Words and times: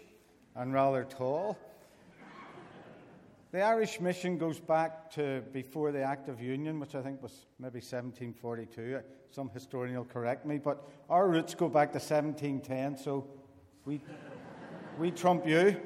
and 0.56 0.74
rather 0.74 1.06
tall, 1.06 1.58
the 3.52 3.62
Irish 3.62 4.02
mission 4.02 4.38
goes 4.38 4.60
back 4.60 5.12
to 5.12 5.42
before 5.54 5.92
the 5.92 6.02
Act 6.02 6.28
of 6.28 6.42
Union, 6.42 6.80
which 6.80 6.96
I 6.96 7.02
think 7.02 7.22
was 7.22 7.46
maybe 7.60 7.76
1742. 7.76 9.00
Some 9.32 9.50
historian 9.52 9.96
will 9.96 10.06
correct 10.06 10.46
me, 10.46 10.58
but 10.58 10.84
our 11.10 11.30
roots 11.30 11.54
go 11.54 11.70
back 11.70 11.92
to 11.92 12.00
1710, 12.00 12.98
so 12.98 13.26
we, 13.86 14.02
we 15.00 15.12
trump 15.12 15.48
you. 15.48 15.80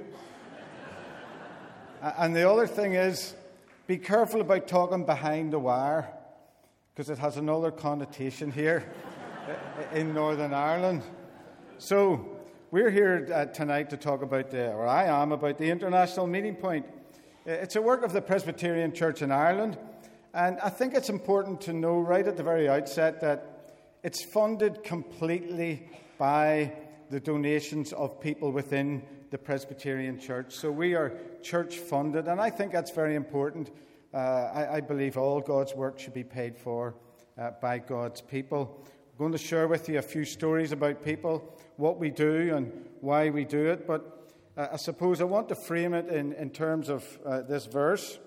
And 2.01 2.35
the 2.35 2.49
other 2.49 2.67
thing 2.67 2.93
is, 2.93 3.35
be 3.85 3.97
careful 3.97 4.41
about 4.41 4.67
talking 4.67 5.05
behind 5.05 5.53
the 5.53 5.59
wire, 5.59 6.11
because 6.95 7.09
it 7.09 7.19
has 7.19 7.37
another 7.37 7.69
connotation 7.69 8.51
here 8.51 8.83
in 9.93 10.13
Northern 10.13 10.53
Ireland. 10.53 11.03
So, 11.77 12.37
we're 12.69 12.89
here 12.89 13.29
uh, 13.33 13.45
tonight 13.45 13.89
to 13.91 13.97
talk 13.97 14.21
about, 14.21 14.51
the, 14.51 14.73
or 14.73 14.85
I 14.85 15.05
am, 15.05 15.31
about 15.31 15.57
the 15.57 15.69
International 15.69 16.27
Meeting 16.27 16.55
Point. 16.55 16.85
It's 17.45 17.77
a 17.77 17.81
work 17.81 18.03
of 18.03 18.11
the 18.11 18.21
Presbyterian 18.21 18.93
Church 18.93 19.21
in 19.21 19.31
Ireland, 19.31 19.77
and 20.33 20.59
I 20.59 20.69
think 20.69 20.93
it's 20.93 21.09
important 21.09 21.61
to 21.61 21.73
know 21.73 21.99
right 21.99 22.27
at 22.27 22.35
the 22.35 22.43
very 22.43 22.67
outset 22.67 23.21
that 23.21 23.73
it's 24.03 24.25
funded 24.25 24.83
completely 24.83 25.89
by 26.17 26.73
the 27.09 27.19
donations 27.19 27.93
of 27.93 28.19
people 28.19 28.51
within 28.51 29.01
the 29.31 29.37
Presbyterian 29.37 30.19
Church. 30.19 30.53
So 30.53 30.69
we 30.71 30.93
are 30.93 31.13
church 31.41 31.77
funded, 31.77 32.27
and 32.27 32.41
I 32.41 32.49
think 32.49 32.73
that's 32.73 32.91
very 32.91 33.15
important. 33.15 33.71
Uh, 34.13 34.17
I, 34.17 34.75
I, 34.75 34.81
believe 34.81 35.17
all 35.17 35.39
God's 35.39 35.73
work 35.73 35.99
should 35.99 36.13
be 36.13 36.23
paid 36.23 36.57
for 36.57 36.95
uh, 37.37 37.51
by 37.61 37.77
God's 37.77 38.21
people. 38.21 38.85
I'm 39.17 39.25
going 39.25 39.31
to 39.31 39.39
share 39.39 39.67
with 39.67 39.89
you 39.89 39.97
a 39.97 40.03
few 40.03 40.25
stories 40.25 40.71
about 40.71 41.03
people, 41.03 41.57
what 41.77 41.97
we 41.97 42.11
do, 42.11 42.55
and 42.55 42.71
why 43.01 43.31
we 43.31 43.45
do 43.45 43.65
it. 43.71 43.87
But 43.87 44.29
uh, 44.55 44.67
I 44.73 44.75
suppose 44.75 45.21
I 45.21 45.23
want 45.23 45.49
to 45.49 45.55
frame 45.55 45.95
it 45.95 46.07
in, 46.07 46.33
in 46.33 46.51
terms 46.51 46.87
of 46.87 47.03
uh, 47.25 47.41
this 47.41 47.65
verse, 47.65 48.19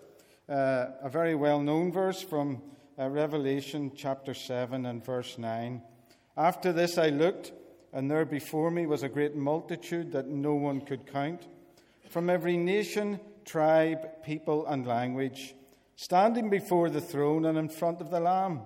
uh, 0.48 0.86
a 1.00 1.08
very 1.08 1.36
well 1.36 1.60
known 1.60 1.92
verse 1.92 2.20
from 2.20 2.60
uh, 2.98 3.08
Revelation 3.08 3.92
chapter 3.94 4.34
7 4.34 4.84
and 4.84 5.04
verse 5.04 5.38
9. 5.38 5.80
After 6.36 6.72
this 6.72 6.98
I 6.98 7.10
looked, 7.10 7.52
and 7.92 8.10
there 8.10 8.24
before 8.24 8.72
me 8.72 8.86
was 8.86 9.04
a 9.04 9.08
great 9.08 9.36
multitude 9.36 10.10
that 10.10 10.26
no 10.26 10.56
one 10.56 10.80
could 10.80 11.06
count, 11.06 11.46
from 12.08 12.28
every 12.28 12.56
nation, 12.56 13.20
tribe, 13.44 14.24
people, 14.24 14.66
and 14.66 14.84
language, 14.84 15.54
standing 15.94 16.50
before 16.50 16.90
the 16.90 17.00
throne 17.00 17.44
and 17.44 17.56
in 17.56 17.68
front 17.68 18.00
of 18.00 18.10
the 18.10 18.18
Lamb. 18.18 18.62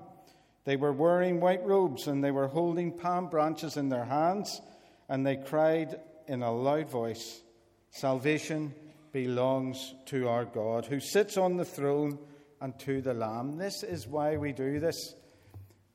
They 0.65 0.77
were 0.77 0.93
wearing 0.93 1.41
white 1.41 1.65
robes, 1.65 2.07
and 2.07 2.25
they 2.25 2.31
were 2.31 2.49
holding 2.49 2.93
palm 2.93 3.29
branches 3.29 3.77
in 3.77 3.91
their 3.91 4.05
hands, 4.05 4.61
and 5.09 5.27
they 5.27 5.37
cried 5.37 6.01
in 6.27 6.43
a 6.43 6.53
loud 6.53 6.89
voice, 6.89 7.43
Salvation 7.91 8.75
belongs 9.13 9.95
to 10.07 10.29
our 10.29 10.45
God, 10.45 10.87
who 10.87 10.99
sits 10.99 11.37
on 11.37 11.57
the 11.57 11.65
throne 11.65 12.19
and 12.61 12.77
to 12.81 13.01
the 13.01 13.15
Lamb. 13.15 13.57
This 13.57 13.83
is 13.83 14.09
why 14.09 14.37
we 14.37 14.53
do 14.53 14.81
this. 14.81 15.15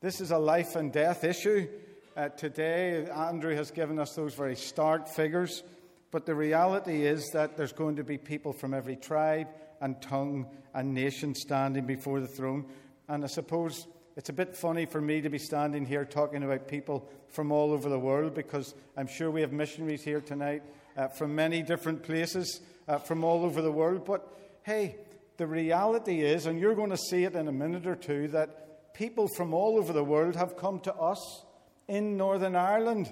This 0.02 0.22
is 0.22 0.32
a 0.32 0.38
life 0.38 0.76
and 0.76 0.94
death 0.94 1.24
issue. 1.24 1.68
Uh, 2.16 2.30
today, 2.30 3.06
Andrew 3.10 3.56
has 3.56 3.72
given 3.72 4.00
us 4.00 4.16
those 4.16 4.34
very 4.34 4.56
stark 4.56 5.08
figures, 5.08 5.64
but 6.12 6.26
the 6.26 6.36
reality 6.36 7.06
is 7.06 7.32
that 7.32 7.58
there's 7.58 7.74
going 7.74 7.98
to 7.98 8.04
be 8.04 8.18
people 8.18 8.54
from 8.54 8.74
every 8.74 8.96
tribe 8.96 9.48
and 9.82 10.02
tongue 10.02 10.46
and 10.74 10.94
nation 10.94 11.36
standing 11.36 11.86
before 11.86 12.20
the 12.20 12.28
throne. 12.28 12.66
And 13.08 13.24
I 13.24 13.28
suppose 13.28 13.88
it's 14.20 14.28
a 14.28 14.34
bit 14.34 14.54
funny 14.54 14.86
for 14.86 15.00
me 15.00 15.22
to 15.22 15.30
be 15.30 15.38
standing 15.38 15.86
here 15.86 16.04
talking 16.04 16.44
about 16.44 16.68
people 16.68 17.08
from 17.30 17.54
all 17.54 17.72
over 17.72 17.88
the 17.88 17.98
world 17.98 18.36
because 18.36 18.76
I'm 18.98 19.08
sure 19.08 19.32
we 19.32 19.40
have 19.40 19.54
missionaries 19.54 20.04
here 20.04 20.20
tonight 20.20 20.62
uh, 20.98 21.08
from 21.08 21.34
many 21.34 21.62
different 21.62 22.04
places 22.04 22.60
uh, 22.90 22.98
from 22.98 23.24
all 23.24 23.46
over 23.46 23.62
the 23.62 23.72
world. 23.72 24.04
But 24.04 24.28
hey, 24.64 24.98
the 25.38 25.48
reality 25.48 26.20
is, 26.20 26.48
and 26.48 26.60
you're 26.60 26.76
going 26.76 26.90
to 26.90 26.98
see 26.98 27.24
it 27.24 27.34
in 27.34 27.48
a 27.48 27.54
minute 27.54 27.88
or 27.88 27.96
two, 27.96 28.28
that 28.28 28.94
people 28.94 29.30
from 29.38 29.54
all 29.54 29.78
over 29.78 29.94
the 29.94 30.04
world 30.04 30.36
have 30.36 30.58
come 30.58 30.82
to 30.82 30.94
us 30.96 31.46
in 31.88 32.18
Northern 32.18 32.58
Ireland. 32.58 33.10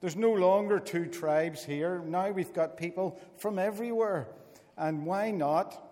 There's 0.00 0.16
no 0.16 0.32
longer 0.32 0.80
two 0.80 1.04
tribes 1.04 1.66
here. 1.66 1.98
Now 1.98 2.30
we've 2.30 2.54
got 2.54 2.78
people 2.78 3.20
from 3.36 3.58
everywhere. 3.58 4.26
And 4.78 5.04
why 5.04 5.32
not 5.32 5.85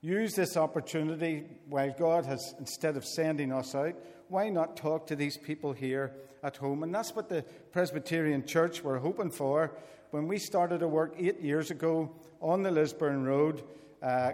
use 0.00 0.34
this 0.34 0.56
opportunity 0.56 1.44
while 1.68 1.94
God 1.98 2.24
has, 2.26 2.54
instead 2.58 2.96
of 2.96 3.04
sending 3.04 3.52
us 3.52 3.74
out, 3.74 3.94
why 4.28 4.48
not 4.48 4.76
talk 4.76 5.06
to 5.08 5.16
these 5.16 5.36
people 5.36 5.72
here 5.72 6.12
at 6.42 6.56
home? 6.56 6.82
And 6.82 6.94
that's 6.94 7.14
what 7.14 7.28
the 7.28 7.44
Presbyterian 7.72 8.46
Church 8.46 8.82
were 8.82 8.98
hoping 8.98 9.30
for 9.30 9.72
when 10.10 10.26
we 10.26 10.38
started 10.38 10.80
to 10.80 10.88
work 10.88 11.14
eight 11.18 11.40
years 11.40 11.70
ago 11.70 12.10
on 12.40 12.62
the 12.62 12.70
Lisburn 12.70 13.24
Road, 13.24 13.62
uh, 14.02 14.32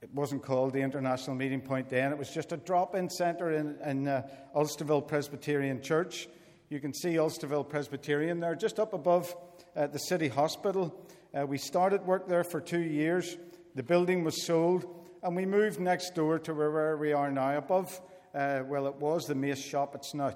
it 0.00 0.14
wasn't 0.14 0.42
called 0.42 0.72
the 0.72 0.80
International 0.80 1.34
Meeting 1.34 1.60
Point 1.60 1.88
then, 1.88 2.12
it 2.12 2.18
was 2.18 2.30
just 2.30 2.52
a 2.52 2.56
drop 2.56 2.94
in 2.94 3.10
centre 3.10 3.52
in, 3.52 3.76
in 3.84 4.06
uh, 4.06 4.22
Ulsterville 4.54 5.06
Presbyterian 5.06 5.82
Church. 5.82 6.28
You 6.68 6.80
can 6.80 6.94
see 6.94 7.14
Ulsterville 7.14 7.68
Presbyterian 7.68 8.40
there, 8.40 8.54
just 8.54 8.78
up 8.78 8.92
above 8.94 9.34
uh, 9.74 9.86
the 9.88 9.98
City 9.98 10.28
Hospital. 10.28 10.94
Uh, 11.32 11.44
we 11.46 11.58
started 11.58 12.06
work 12.06 12.28
there 12.28 12.44
for 12.44 12.60
two 12.60 12.80
years. 12.80 13.36
The 13.76 13.82
building 13.82 14.22
was 14.22 14.46
sold, 14.46 14.86
and 15.20 15.34
we 15.34 15.46
moved 15.46 15.80
next 15.80 16.14
door 16.14 16.38
to 16.38 16.54
where 16.54 16.96
we 16.96 17.12
are 17.12 17.32
now. 17.32 17.58
Above, 17.58 18.00
uh, 18.32 18.62
well, 18.68 18.86
it 18.86 18.94
was 18.94 19.24
the 19.26 19.34
Mace 19.34 19.60
shop, 19.60 19.96
it's 19.96 20.14
now, 20.14 20.32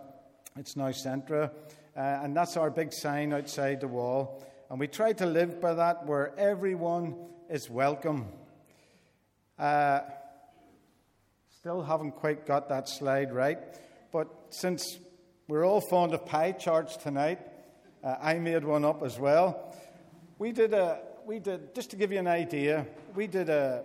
it's 0.56 0.76
now 0.76 0.88
Centra. 0.88 1.52
Uh, 1.96 2.00
and 2.00 2.36
that's 2.36 2.56
our 2.56 2.68
big 2.68 2.92
sign 2.92 3.32
outside 3.32 3.80
the 3.80 3.86
wall. 3.86 4.44
And 4.68 4.80
we 4.80 4.88
try 4.88 5.12
to 5.12 5.26
live 5.26 5.60
by 5.60 5.74
that 5.74 6.04
where 6.06 6.36
everyone 6.36 7.14
is 7.48 7.70
welcome. 7.70 8.26
Uh, 9.56 10.00
still 11.60 11.82
haven't 11.82 12.16
quite 12.16 12.44
got 12.44 12.68
that 12.70 12.88
slide 12.88 13.32
right. 13.32 13.58
But 14.10 14.28
since 14.50 14.98
we're 15.46 15.64
all 15.64 15.80
fond 15.80 16.12
of 16.12 16.26
pie 16.26 16.52
charts 16.52 16.96
tonight, 16.96 17.38
uh, 18.02 18.16
I 18.20 18.40
made 18.40 18.64
one 18.64 18.84
up 18.84 19.04
as 19.04 19.16
well. 19.16 19.76
We 20.38 20.50
did 20.50 20.74
a, 20.74 21.02
we 21.28 21.38
did, 21.38 21.74
just 21.74 21.90
to 21.90 21.96
give 21.96 22.10
you 22.10 22.18
an 22.18 22.26
idea, 22.26 22.86
we 23.14 23.26
did 23.26 23.50
a, 23.50 23.84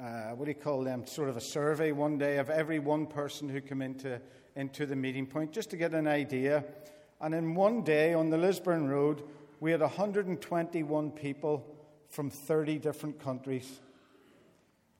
uh, 0.00 0.30
what 0.30 0.46
do 0.46 0.50
you 0.50 0.56
call 0.56 0.82
them, 0.82 1.06
sort 1.06 1.28
of 1.28 1.36
a 1.36 1.40
survey 1.40 1.92
one 1.92 2.18
day 2.18 2.38
of 2.38 2.50
every 2.50 2.80
one 2.80 3.06
person 3.06 3.48
who 3.48 3.60
came 3.60 3.80
into, 3.80 4.20
into 4.56 4.84
the 4.84 4.96
meeting 4.96 5.28
point, 5.28 5.52
just 5.52 5.70
to 5.70 5.76
get 5.76 5.94
an 5.94 6.08
idea. 6.08 6.64
And 7.20 7.36
in 7.36 7.54
one 7.54 7.84
day 7.84 8.14
on 8.14 8.30
the 8.30 8.36
Lisburn 8.36 8.88
Road, 8.88 9.22
we 9.60 9.70
had 9.70 9.80
121 9.80 11.12
people 11.12 11.64
from 12.08 12.30
30 12.30 12.80
different 12.80 13.22
countries. 13.22 13.78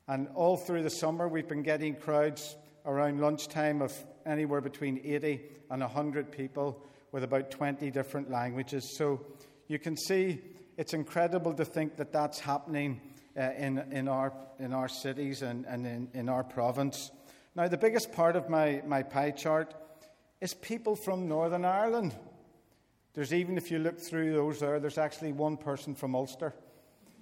And 0.07 0.29
all 0.37 0.57
through 0.57 0.85
the 0.85 0.91
summer, 0.91 1.27
we've 1.27 1.49
been 1.49 1.65
getting 1.65 1.97
crowds 1.97 2.55
around 2.87 3.21
lunchtime 3.21 3.83
of 3.83 3.93
anywhere 4.25 4.61
between 4.61 5.01
80 5.03 5.41
and 5.69 5.81
100 5.81 6.31
people 6.31 6.81
with 7.11 7.25
about 7.25 7.51
20 7.51 7.91
different 7.91 8.31
languages. 8.31 8.97
So 8.97 9.27
you 9.67 9.81
can 9.81 9.97
see 9.97 10.41
it's 10.81 10.95
incredible 10.95 11.53
to 11.53 11.63
think 11.63 11.97
that 11.97 12.11
that's 12.11 12.41
happening 12.41 13.03
uh, 13.37 13.51
in, 13.59 13.77
in, 13.93 14.09
our, 14.09 14.33
in 14.59 14.73
our 14.73 14.89
cities 14.89 15.43
and, 15.43 15.67
and 15.67 15.87
in, 15.87 16.09
in 16.15 16.27
our 16.31 16.43
province. 16.43 17.11
Now, 17.55 17.69
the 17.69 17.77
biggest 17.77 18.13
part 18.13 18.35
of 18.35 18.49
my, 18.49 18.81
my 18.87 19.03
pie 19.03 19.33
chart 19.33 19.75
is 20.41 20.55
people 20.55 20.97
from 20.97 21.29
Northern 21.29 21.67
Ireland. 21.67 22.17
There's 23.13 23.35
even, 23.35 23.59
if 23.59 23.71
you 23.71 23.79
look 23.79 24.01
through 24.01 24.33
those 24.33 24.61
there, 24.61 24.81
there's 24.81 24.97
actually 24.97 25.33
one 25.33 25.59
person 25.59 25.95
from 25.95 26.15
Ulster. 26.15 26.55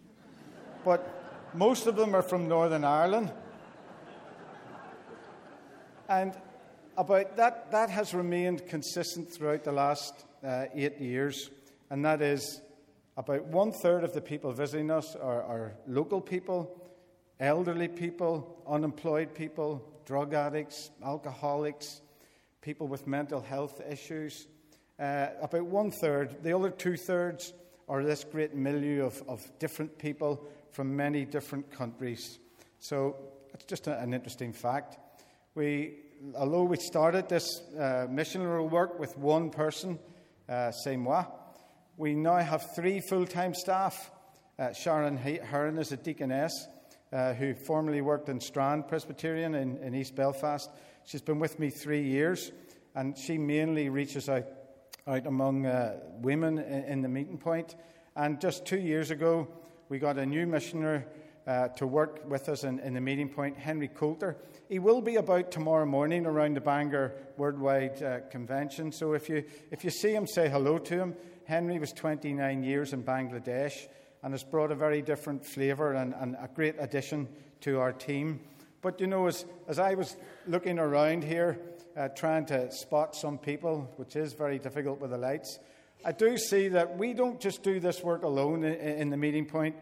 but 0.84 1.50
most 1.52 1.88
of 1.88 1.96
them 1.96 2.14
are 2.14 2.22
from 2.22 2.46
Northern 2.46 2.84
Ireland. 2.84 3.32
And 6.08 6.32
about 6.96 7.36
that, 7.36 7.72
that 7.72 7.90
has 7.90 8.14
remained 8.14 8.68
consistent 8.68 9.32
throughout 9.32 9.64
the 9.64 9.72
last 9.72 10.14
uh, 10.44 10.66
eight 10.72 11.00
years, 11.00 11.50
and 11.90 12.04
that 12.04 12.22
is 12.22 12.60
about 13.18 13.46
one 13.46 13.72
third 13.72 14.04
of 14.04 14.12
the 14.12 14.20
people 14.20 14.52
visiting 14.52 14.92
us 14.92 15.16
are, 15.16 15.42
are 15.42 15.74
local 15.88 16.20
people, 16.20 16.80
elderly 17.40 17.88
people, 17.88 18.62
unemployed 18.64 19.34
people, 19.34 19.84
drug 20.06 20.34
addicts, 20.34 20.92
alcoholics, 21.04 22.00
people 22.62 22.86
with 22.86 23.08
mental 23.08 23.40
health 23.40 23.82
issues. 23.90 24.46
Uh, 25.00 25.26
about 25.42 25.66
one 25.66 25.90
third, 25.90 26.36
the 26.44 26.54
other 26.56 26.70
two 26.70 26.96
thirds, 26.96 27.52
are 27.88 28.04
this 28.04 28.22
great 28.22 28.54
milieu 28.54 29.04
of, 29.04 29.20
of 29.26 29.58
different 29.58 29.98
people 29.98 30.46
from 30.70 30.94
many 30.94 31.24
different 31.24 31.68
countries. 31.72 32.38
So 32.78 33.16
it's 33.52 33.64
just 33.64 33.88
a, 33.88 33.98
an 34.00 34.14
interesting 34.14 34.52
fact. 34.52 34.96
We, 35.56 35.94
although 36.36 36.62
we 36.62 36.76
started 36.76 37.28
this 37.28 37.62
uh, 37.76 38.06
missionary 38.08 38.62
work 38.62 39.00
with 39.00 39.18
one 39.18 39.50
person, 39.50 39.98
uh, 40.48 40.70
c'est 40.70 40.96
moi, 40.96 41.24
we 41.98 42.14
now 42.14 42.36
have 42.36 42.74
three 42.76 43.00
full 43.00 43.26
time 43.26 43.52
staff. 43.52 44.10
Uh, 44.58 44.72
Sharon 44.72 45.16
Heron 45.16 45.78
is 45.78 45.92
a 45.92 45.96
deaconess 45.96 46.68
uh, 47.12 47.34
who 47.34 47.54
formerly 47.54 48.00
worked 48.00 48.28
in 48.28 48.40
Strand 48.40 48.88
Presbyterian 48.88 49.54
in, 49.54 49.76
in 49.78 49.94
East 49.94 50.14
Belfast. 50.14 50.70
She's 51.04 51.20
been 51.20 51.40
with 51.40 51.58
me 51.58 51.70
three 51.70 52.02
years, 52.02 52.52
and 52.94 53.18
she 53.18 53.36
mainly 53.36 53.88
reaches 53.88 54.28
out, 54.28 54.46
out 55.06 55.26
among 55.26 55.66
uh, 55.66 55.98
women 56.20 56.58
in, 56.58 56.84
in, 56.84 57.02
the 57.02 57.08
meeting 57.08 57.38
point. 57.38 57.74
And 58.14 58.40
just 58.40 58.64
two 58.64 58.78
years 58.78 59.10
ago, 59.10 59.48
we 59.88 59.98
got 59.98 60.18
a 60.18 60.26
new 60.26 60.46
missioner 60.46 61.06
uh, 61.46 61.68
to 61.68 61.86
work 61.86 62.28
with 62.28 62.48
us 62.48 62.62
in, 62.62 62.78
in, 62.80 62.94
the 62.94 63.00
meeting 63.00 63.28
point, 63.28 63.56
Henry 63.56 63.88
Coulter. 63.88 64.36
He 64.68 64.78
will 64.78 65.00
be 65.00 65.16
about 65.16 65.50
tomorrow 65.50 65.86
morning 65.86 66.26
around 66.26 66.54
the 66.54 66.60
Bangor 66.60 67.14
Worldwide 67.38 68.02
uh, 68.02 68.20
Convention. 68.30 68.92
So 68.92 69.14
if 69.14 69.28
you, 69.28 69.44
if 69.70 69.82
you 69.82 69.90
see 69.90 70.12
him, 70.12 70.26
say 70.26 70.48
hello 70.48 70.78
to 70.78 70.94
him. 70.94 71.16
Henry 71.48 71.78
was 71.78 71.94
29 71.94 72.62
years 72.62 72.92
in 72.92 73.02
Bangladesh 73.02 73.86
and 74.22 74.34
has 74.34 74.44
brought 74.44 74.70
a 74.70 74.74
very 74.74 75.00
different 75.00 75.42
flavour 75.42 75.94
and, 75.94 76.14
and, 76.20 76.34
a 76.34 76.46
great 76.54 76.74
addition 76.78 77.26
to 77.62 77.80
our 77.80 77.90
team. 77.90 78.38
But 78.82 79.00
you 79.00 79.06
know, 79.06 79.28
as, 79.28 79.46
as 79.66 79.78
I 79.78 79.94
was 79.94 80.14
looking 80.46 80.78
around 80.78 81.24
here, 81.24 81.58
uh, 81.96 82.08
trying 82.08 82.44
to 82.46 82.70
spot 82.70 83.16
some 83.16 83.38
people, 83.38 83.90
which 83.96 84.14
is 84.14 84.34
very 84.34 84.58
difficult 84.58 85.00
with 85.00 85.10
the 85.10 85.16
lights, 85.16 85.58
I 86.04 86.12
do 86.12 86.36
see 86.36 86.68
that 86.68 86.98
we 86.98 87.14
don't 87.14 87.40
just 87.40 87.62
do 87.62 87.80
this 87.80 88.02
work 88.02 88.24
alone 88.24 88.62
in, 88.62 88.74
in 88.74 89.08
the 89.08 89.16
meeting 89.16 89.46
point. 89.46 89.74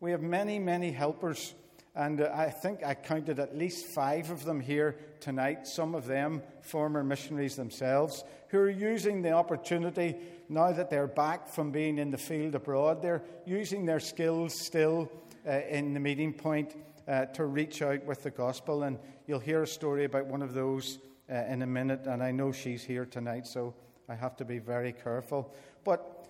We 0.00 0.10
have 0.10 0.20
many, 0.20 0.58
many 0.58 0.90
helpers. 0.90 1.54
And 1.96 2.20
uh, 2.20 2.30
I 2.34 2.50
think 2.50 2.82
I 2.82 2.94
counted 2.94 3.38
at 3.38 3.56
least 3.56 3.86
five 3.94 4.30
of 4.30 4.44
them 4.44 4.60
here 4.60 4.96
tonight, 5.20 5.66
some 5.66 5.94
of 5.94 6.06
them 6.06 6.42
former 6.60 7.04
missionaries 7.04 7.56
themselves, 7.56 8.24
who 8.48 8.58
are 8.58 8.70
using 8.70 9.22
the 9.22 9.32
opportunity 9.32 10.16
now 10.48 10.72
that 10.72 10.90
they're 10.90 11.06
back 11.06 11.48
from 11.48 11.70
being 11.70 11.98
in 11.98 12.10
the 12.10 12.18
field 12.18 12.54
abroad, 12.54 13.00
they're 13.00 13.22
using 13.46 13.86
their 13.86 14.00
skills 14.00 14.54
still 14.66 15.10
uh, 15.46 15.60
in 15.68 15.94
the 15.94 16.00
meeting 16.00 16.32
point 16.32 16.74
uh, 17.06 17.26
to 17.26 17.46
reach 17.46 17.82
out 17.82 18.04
with 18.04 18.22
the 18.22 18.30
gospel. 18.30 18.82
And 18.82 18.98
you'll 19.26 19.38
hear 19.38 19.62
a 19.62 19.66
story 19.66 20.04
about 20.04 20.26
one 20.26 20.42
of 20.42 20.54
those 20.54 20.98
uh, 21.30 21.34
in 21.48 21.62
a 21.62 21.66
minute. 21.66 22.06
And 22.06 22.22
I 22.22 22.30
know 22.30 22.52
she's 22.52 22.82
here 22.82 23.06
tonight, 23.06 23.46
so 23.46 23.74
I 24.08 24.14
have 24.14 24.36
to 24.36 24.44
be 24.44 24.58
very 24.58 24.92
careful. 24.92 25.54
But 25.84 26.28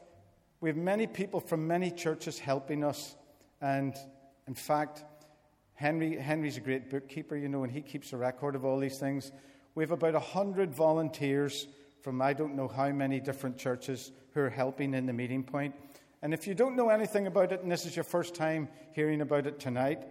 we 0.61 0.69
have 0.69 0.77
many 0.77 1.07
people 1.07 1.41
from 1.41 1.67
many 1.67 1.91
churches 1.91 2.39
helping 2.39 2.85
us. 2.85 3.17
And 3.61 3.95
in 4.47 4.55
fact, 4.55 5.05
Henry, 5.75 6.17
Henry's 6.17 6.57
a 6.57 6.61
great 6.61 6.91
bookkeeper, 6.91 7.37
you 7.37 7.49
know, 7.49 7.65
and 7.65 7.73
he 7.73 7.83
keeps 7.83 8.13
a 8.13 8.17
record 8.17 8.55
of 8.55 8.65
all 8.65 8.79
these 8.79 8.99
things. 8.99 9.33
We 9.75 9.83
have 9.83 9.91
about 9.91 10.15
100 10.15 10.75
volunteers 10.75 11.67
from 12.01 12.23
I 12.23 12.33
don't 12.33 12.55
know 12.55 12.69
how 12.69 12.91
many 12.91 13.19
different 13.19 13.59
churches 13.59 14.13
who 14.33 14.41
are 14.41 14.51
helping 14.51 14.95
in 14.95 15.07
the 15.07 15.13
meeting 15.13 15.43
point. 15.43 15.75
And 16.23 16.33
if 16.33 16.47
you 16.47 16.55
don't 16.55 16.77
know 16.77 16.91
anything 16.91 17.27
about 17.27 17.53
it, 17.53 17.63
and 17.63 17.71
this 17.71 17.87
is 17.87 17.97
your 17.97 18.05
first 18.05 18.35
time 18.35 18.69
hearing 18.93 19.21
about 19.21 19.47
it 19.47 19.59
tonight, 19.59 20.05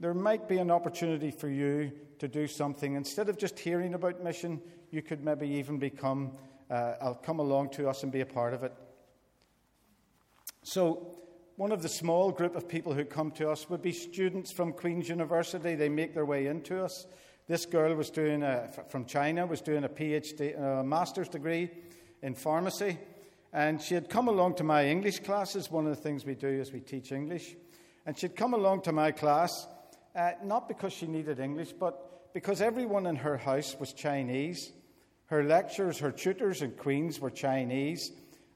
there 0.00 0.14
might 0.14 0.48
be 0.48 0.58
an 0.58 0.70
opportunity 0.70 1.30
for 1.30 1.48
you 1.48 1.92
to 2.18 2.28
do 2.28 2.46
something. 2.46 2.94
Instead 2.96 3.28
of 3.28 3.38
just 3.38 3.58
hearing 3.58 3.94
about 3.94 4.22
mission, 4.22 4.60
you 4.90 5.00
could 5.00 5.24
maybe 5.24 5.48
even 5.48 5.78
become, 5.78 6.32
uh, 6.70 6.94
I'll 7.00 7.14
come 7.14 7.38
along 7.38 7.70
to 7.70 7.88
us 7.88 8.02
and 8.02 8.10
be 8.10 8.20
a 8.20 8.26
part 8.26 8.52
of 8.52 8.64
it. 8.64 8.72
So, 10.64 11.18
one 11.56 11.72
of 11.72 11.82
the 11.82 11.88
small 11.88 12.30
group 12.32 12.56
of 12.56 12.68
people 12.68 12.94
who 12.94 13.04
come 13.04 13.30
to 13.32 13.50
us 13.50 13.68
would 13.68 13.82
be 13.82 13.92
students 13.92 14.52
from 14.52 14.72
Queen's 14.72 15.08
University. 15.08 15.74
They 15.74 15.88
make 15.88 16.14
their 16.14 16.24
way 16.24 16.46
into 16.46 16.82
us. 16.82 17.06
This 17.46 17.66
girl 17.66 17.94
was 17.94 18.10
doing 18.10 18.42
a, 18.42 18.70
from 18.88 19.04
China 19.04 19.46
was 19.46 19.60
doing 19.60 19.84
a 19.84 19.88
PhD, 19.88 20.58
a 20.58 20.82
master's 20.82 21.28
degree 21.28 21.70
in 22.22 22.34
pharmacy, 22.34 22.98
and 23.52 23.82
she 23.82 23.94
had 23.94 24.08
come 24.08 24.28
along 24.28 24.54
to 24.56 24.64
my 24.64 24.86
English 24.86 25.20
classes. 25.20 25.70
One 25.70 25.86
of 25.86 25.94
the 25.94 26.02
things 26.02 26.24
we 26.24 26.34
do 26.34 26.48
is 26.48 26.72
we 26.72 26.80
teach 26.80 27.12
English, 27.12 27.54
and 28.06 28.18
she'd 28.18 28.36
come 28.36 28.54
along 28.54 28.82
to 28.82 28.92
my 28.92 29.10
class 29.10 29.66
uh, 30.14 30.32
not 30.44 30.68
because 30.68 30.92
she 30.92 31.06
needed 31.06 31.40
English, 31.40 31.72
but 31.72 32.32
because 32.32 32.60
everyone 32.60 33.06
in 33.06 33.16
her 33.16 33.36
house 33.36 33.76
was 33.78 33.92
Chinese. 33.92 34.72
Her 35.26 35.44
lecturers, 35.44 35.98
her 35.98 36.12
tutors, 36.12 36.62
and 36.62 36.76
Queen's 36.76 37.20
were 37.20 37.30
Chinese, 37.30 38.10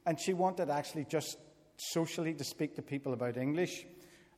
and 0.04 0.20
she 0.20 0.34
wanted 0.34 0.70
actually 0.70 1.04
just 1.04 1.38
socially 1.76 2.34
to 2.34 2.44
speak 2.44 2.76
to 2.76 2.82
people 2.82 3.12
about 3.12 3.36
English. 3.36 3.86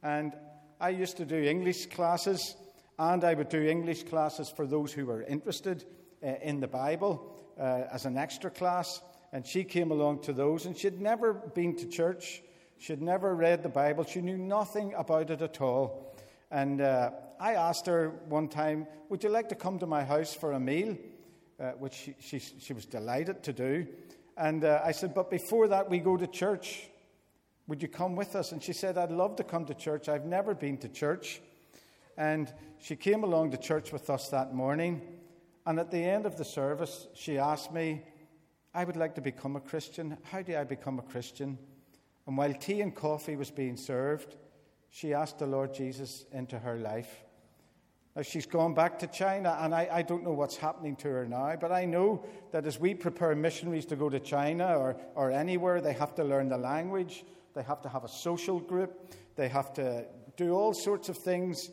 And 0.02 0.32
I 0.80 0.90
used 0.90 1.16
to 1.18 1.24
do 1.24 1.36
English 1.36 1.86
classes 1.86 2.56
and 2.98 3.22
I 3.22 3.34
would 3.34 3.48
do 3.48 3.62
English 3.62 4.04
classes 4.04 4.50
for 4.50 4.66
those 4.66 4.92
who 4.92 5.06
were 5.06 5.22
interested 5.22 5.84
uh, 6.22 6.34
in 6.42 6.58
the 6.58 6.66
Bible 6.66 7.32
uh, 7.58 7.84
as 7.92 8.06
an 8.06 8.16
extra 8.18 8.50
class. 8.50 9.00
And 9.32 9.46
she 9.46 9.62
came 9.62 9.92
along 9.92 10.22
to 10.22 10.32
those, 10.32 10.66
and 10.66 10.76
she'd 10.76 11.00
never 11.00 11.32
been 11.32 11.76
to 11.76 11.86
church. 11.86 12.42
She'd 12.78 13.02
never 13.02 13.34
read 13.34 13.62
the 13.62 13.68
Bible. 13.68 14.04
She 14.04 14.20
knew 14.20 14.38
nothing 14.38 14.94
about 14.94 15.30
it 15.30 15.42
at 15.42 15.60
all. 15.60 16.16
And 16.50 16.80
uh, 16.80 17.10
I 17.38 17.54
asked 17.54 17.86
her 17.86 18.10
one 18.28 18.48
time, 18.48 18.86
Would 19.10 19.22
you 19.22 19.28
like 19.28 19.50
to 19.50 19.54
come 19.54 19.78
to 19.78 19.86
my 19.86 20.02
house 20.02 20.34
for 20.34 20.52
a 20.52 20.60
meal? 20.60 20.96
Uh, 21.60 21.72
which 21.72 21.94
she, 21.94 22.14
she, 22.20 22.38
she, 22.38 22.72
was 22.72 22.86
delighted 22.86 23.42
to 23.42 23.52
do. 23.52 23.86
And 24.36 24.64
uh, 24.64 24.80
I 24.84 24.92
said, 24.92 25.14
But 25.14 25.30
before 25.30 25.68
that, 25.68 25.90
we 25.90 25.98
go 25.98 26.16
to 26.16 26.26
church. 26.26 26.88
Would 27.68 27.82
you 27.82 27.88
come 27.88 28.16
with 28.16 28.34
us? 28.34 28.52
And 28.52 28.62
she 28.62 28.72
said, 28.72 28.98
I'd 28.98 29.10
love 29.10 29.36
to 29.36 29.44
come 29.44 29.66
to 29.66 29.74
church. 29.74 30.08
I've 30.08 30.24
never 30.24 30.54
been 30.54 30.78
to 30.78 30.88
church. 30.88 31.40
And 32.16 32.52
she 32.78 32.96
came 32.96 33.22
along 33.22 33.52
to 33.52 33.58
church 33.58 33.92
with 33.92 34.10
us 34.10 34.30
that 34.30 34.54
morning. 34.54 35.02
And 35.66 35.78
at 35.78 35.90
the 35.90 36.02
end 36.02 36.24
of 36.24 36.36
the 36.36 36.44
service, 36.46 37.06
she 37.14 37.38
asked 37.38 37.72
me, 37.72 38.02
I 38.74 38.84
would 38.84 38.96
like 38.96 39.14
to 39.16 39.20
become 39.20 39.54
a 39.54 39.60
Christian. 39.60 40.16
How 40.30 40.40
do 40.40 40.56
I 40.56 40.64
become 40.64 40.98
a 40.98 41.02
Christian? 41.02 41.58
And 42.26 42.38
while 42.38 42.54
tea 42.54 42.80
and 42.80 42.94
coffee 42.94 43.36
was 43.36 43.50
being 43.50 43.76
served, 43.76 44.36
she 44.90 45.12
asked 45.12 45.38
the 45.38 45.46
Lord 45.46 45.74
Jesus 45.74 46.24
into 46.32 46.58
her 46.58 46.76
life. 46.76 47.24
Now, 48.16 48.22
she's 48.22 48.46
gone 48.46 48.72
back 48.74 48.98
to 49.00 49.06
China, 49.06 49.58
and 49.60 49.74
I, 49.74 49.88
I, 49.92 50.02
don't 50.02 50.24
know 50.24 50.32
what's 50.32 50.56
happening 50.56 50.96
to 50.96 51.08
her 51.08 51.26
now, 51.26 51.54
but 51.60 51.70
I 51.70 51.84
know 51.84 52.24
that 52.50 52.66
as 52.66 52.80
we 52.80 52.94
prepare 52.94 53.34
missionaries 53.36 53.86
to 53.86 53.96
go 53.96 54.08
to 54.08 54.18
China 54.18 54.76
or, 54.76 54.96
or 55.14 55.30
anywhere, 55.30 55.80
they 55.80 55.92
have 55.92 56.14
to 56.16 56.24
learn 56.24 56.48
the 56.48 56.58
language, 56.58 57.24
they 57.54 57.62
have 57.62 57.80
to 57.82 57.88
have 57.88 58.04
a 58.04 58.08
social 58.08 58.60
group, 58.60 59.14
they 59.36 59.48
have 59.48 59.72
to 59.74 60.06
do 60.36 60.52
all 60.52 60.72
sorts 60.72 61.08
of 61.08 61.16
things 61.16 61.70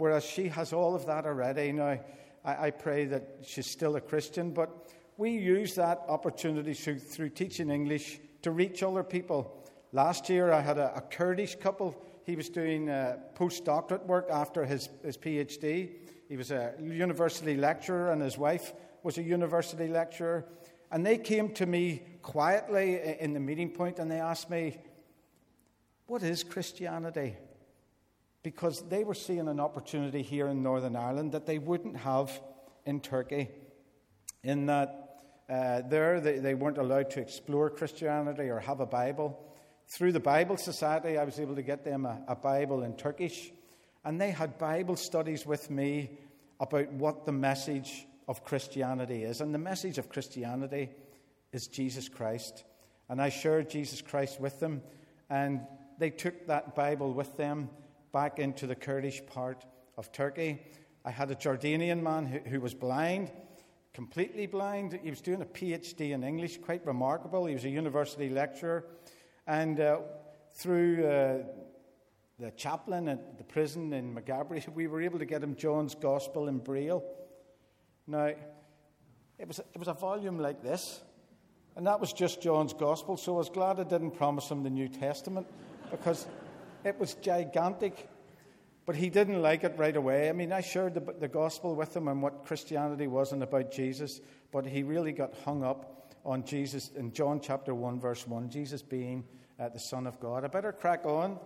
whereas 0.00 0.24
she 0.24 0.48
has 0.48 0.72
all 0.72 0.94
of 0.94 1.04
that 1.04 1.26
already. 1.26 1.70
Now, 1.72 1.98
I, 2.42 2.66
I 2.66 2.70
pray 2.70 3.04
that 3.04 3.40
she's 3.42 3.70
still 3.70 3.96
a 3.96 4.00
Christian, 4.00 4.50
but 4.50 4.88
we 5.18 5.32
use 5.32 5.74
that 5.74 6.00
opportunity 6.08 6.72
through, 6.72 7.00
through 7.00 7.28
teaching 7.28 7.70
English 7.70 8.18
to 8.40 8.50
reach 8.50 8.82
other 8.82 9.04
people. 9.04 9.62
Last 9.92 10.30
year, 10.30 10.52
I 10.52 10.62
had 10.62 10.78
a, 10.78 10.96
a 10.96 11.02
Kurdish 11.02 11.56
couple. 11.56 12.02
He 12.24 12.34
was 12.34 12.48
doing 12.48 12.88
uh, 12.88 13.18
postdoctorate 13.34 14.06
work 14.06 14.28
after 14.30 14.64
his, 14.64 14.88
his 15.04 15.18
PhD. 15.18 15.90
He 16.30 16.36
was 16.38 16.50
a 16.50 16.72
university 16.80 17.58
lecturer, 17.58 18.10
and 18.10 18.22
his 18.22 18.38
wife 18.38 18.72
was 19.02 19.18
a 19.18 19.22
university 19.22 19.88
lecturer. 19.88 20.46
And 20.90 21.04
they 21.04 21.18
came 21.18 21.50
to 21.54 21.66
me 21.66 22.02
quietly 22.22 23.16
in 23.20 23.34
the 23.34 23.40
meeting 23.40 23.70
point 23.70 23.98
and 23.98 24.10
they 24.10 24.20
asked 24.20 24.50
me, 24.50 24.78
What 26.10 26.24
is 26.24 26.42
Christianity? 26.42 27.36
because 28.42 28.82
they 28.88 29.04
were 29.04 29.14
seeing 29.14 29.48
an 29.48 29.60
opportunity 29.60 30.22
here 30.22 30.48
in 30.48 30.60
Northern 30.60 30.96
Ireland 30.96 31.32
that 31.32 31.46
they 31.46 31.58
wouldn't 31.58 31.96
have 31.98 32.30
in 32.86 33.00
Turkey. 33.00 33.48
In 34.42 34.66
that 34.66 35.20
uh, 35.48 35.82
there 35.88 36.20
they, 36.20 36.38
they 36.38 36.54
weren't 36.54 36.78
allowed 36.78 37.10
to 37.10 37.20
explore 37.20 37.70
Christianity 37.70 38.48
or 38.48 38.58
have 38.58 38.80
a 38.80 38.86
Bible. 38.86 39.38
Through 39.86 40.10
the 40.12 40.20
Bible 40.20 40.56
Society, 40.56 41.18
I 41.18 41.24
was 41.24 41.38
able 41.38 41.54
to 41.56 41.62
get 41.62 41.84
them 41.84 42.06
a, 42.06 42.20
a 42.26 42.34
Bible 42.34 42.82
in 42.82 42.96
Turkish, 42.96 43.52
and 44.04 44.20
they 44.20 44.32
had 44.32 44.58
Bible 44.58 44.96
studies 44.96 45.44
with 45.44 45.70
me 45.70 46.10
about 46.60 46.90
what 46.92 47.26
the 47.26 47.32
message 47.32 48.06
of 48.26 48.44
Christianity 48.44 49.24
is. 49.24 49.40
And 49.40 49.52
the 49.54 49.58
message 49.58 49.98
of 49.98 50.08
Christianity 50.08 50.90
is 51.52 51.66
Jesus 51.66 52.08
Christ. 52.08 52.64
And 53.08 53.20
I 53.20 53.28
shared 53.28 53.68
Jesus 53.68 54.00
Christ 54.00 54.40
with 54.40 54.60
them, 54.60 54.82
and 55.28 55.60
they 56.00 56.10
took 56.10 56.46
that 56.46 56.74
Bible 56.74 57.12
with 57.12 57.36
them 57.36 57.68
back 58.10 58.38
into 58.38 58.66
the 58.66 58.74
Kurdish 58.74 59.24
part 59.26 59.66
of 59.98 60.10
Turkey. 60.10 60.58
I 61.04 61.10
had 61.10 61.30
a 61.30 61.34
Jordanian 61.34 62.02
man 62.02 62.24
who, 62.26 62.38
who 62.38 62.60
was 62.60 62.72
blind, 62.72 63.30
completely 63.92 64.46
blind. 64.46 64.98
He 65.02 65.10
was 65.10 65.20
doing 65.20 65.42
a 65.42 65.44
PhD 65.44 66.12
in 66.12 66.24
English, 66.24 66.58
quite 66.58 66.84
remarkable. 66.86 67.44
He 67.44 67.54
was 67.54 67.66
a 67.66 67.68
university 67.68 68.30
lecturer. 68.30 68.86
And 69.46 69.78
uh, 69.78 69.98
through 70.54 71.06
uh, 71.06 71.38
the 72.38 72.50
chaplain 72.52 73.06
at 73.06 73.36
the 73.36 73.44
prison 73.44 73.92
in 73.92 74.14
Maghaberry, 74.14 74.66
we 74.74 74.86
were 74.86 75.02
able 75.02 75.18
to 75.18 75.26
get 75.26 75.42
him 75.42 75.54
John's 75.54 75.94
Gospel 75.94 76.48
in 76.48 76.58
Braille. 76.58 77.04
Now, 78.06 78.32
it 79.38 79.46
was, 79.46 79.58
it 79.58 79.78
was 79.78 79.88
a 79.88 79.94
volume 79.94 80.38
like 80.38 80.62
this. 80.62 81.02
And 81.76 81.86
that 81.86 82.00
was 82.00 82.14
just 82.14 82.40
John's 82.40 82.72
Gospel. 82.72 83.18
So 83.18 83.34
I 83.34 83.38
was 83.38 83.50
glad 83.50 83.78
I 83.78 83.84
didn't 83.84 84.12
promise 84.12 84.50
him 84.50 84.62
the 84.62 84.70
New 84.70 84.88
Testament 84.88 85.46
because 85.90 86.26
it 86.84 86.98
was 86.98 87.14
gigantic. 87.14 88.08
But 88.86 88.96
he 88.96 89.10
didn't 89.10 89.40
like 89.40 89.62
it 89.62 89.74
right 89.76 89.94
away. 89.94 90.28
I 90.28 90.32
mean, 90.32 90.52
I 90.52 90.62
shared 90.62 90.94
the, 90.94 91.00
the 91.00 91.28
gospel 91.28 91.76
with 91.76 91.94
him 91.94 92.08
and 92.08 92.22
what 92.22 92.44
Christianity 92.44 93.06
was 93.06 93.32
and 93.32 93.42
about 93.42 93.70
Jesus, 93.70 94.20
but 94.50 94.66
he 94.66 94.82
really 94.82 95.12
got 95.12 95.34
hung 95.44 95.62
up 95.62 96.16
on 96.24 96.44
Jesus 96.44 96.90
in 96.96 97.12
John 97.12 97.40
chapter 97.40 97.74
1, 97.74 98.00
verse 98.00 98.26
1, 98.26 98.50
Jesus 98.50 98.82
being 98.82 99.24
uh, 99.58 99.68
the 99.68 99.78
Son 99.78 100.06
of 100.06 100.18
God. 100.20 100.44
I 100.44 100.48
better 100.48 100.72
crack 100.72 101.04
on 101.04 101.38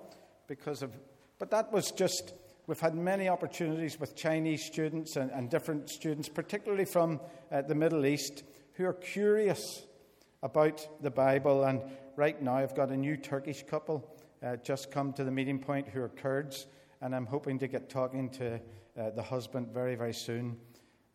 because 0.47 0.83
of. 0.83 0.93
But 1.39 1.51
that 1.51 1.73
was 1.73 1.91
just. 1.91 2.35
We've 2.67 2.81
had 2.81 2.95
many 2.95 3.29
opportunities 3.29 4.01
with 4.01 4.17
Chinese 4.17 4.65
students 4.65 5.17
and, 5.17 5.31
and 5.33 5.51
different 5.51 5.91
students, 5.91 6.31
particularly 6.31 6.87
from 6.87 7.21
uh, 7.53 7.61
the 7.61 7.75
Middle 7.75 8.07
East, 8.07 8.43
who 8.73 8.87
are 8.87 8.95
curious 8.95 9.83
about 10.43 11.03
the 11.03 11.11
Bible. 11.11 11.65
And 11.65 11.83
right 12.17 12.41
now, 12.41 12.57
I've 12.57 12.75
got 12.75 12.89
a 12.89 12.97
new 12.97 13.19
Turkish 13.19 13.65
couple 13.65 14.14
uh, 14.43 14.57
just 14.57 14.91
come 14.91 15.13
to 15.15 15.25
the 15.25 15.31
meeting 15.31 15.59
point 15.59 15.89
who 15.89 16.01
are 16.01 16.09
Kurds, 16.09 16.67
and 17.01 17.15
I'm 17.15 17.27
hoping 17.27 17.59
to 17.59 17.69
get 17.69 17.89
talking 17.89 18.31
to 18.31 18.55
uh, 18.99 19.11
the 19.11 19.23
husband 19.23 19.69
very, 19.69 19.95
very 19.95 20.15
soon 20.15 20.57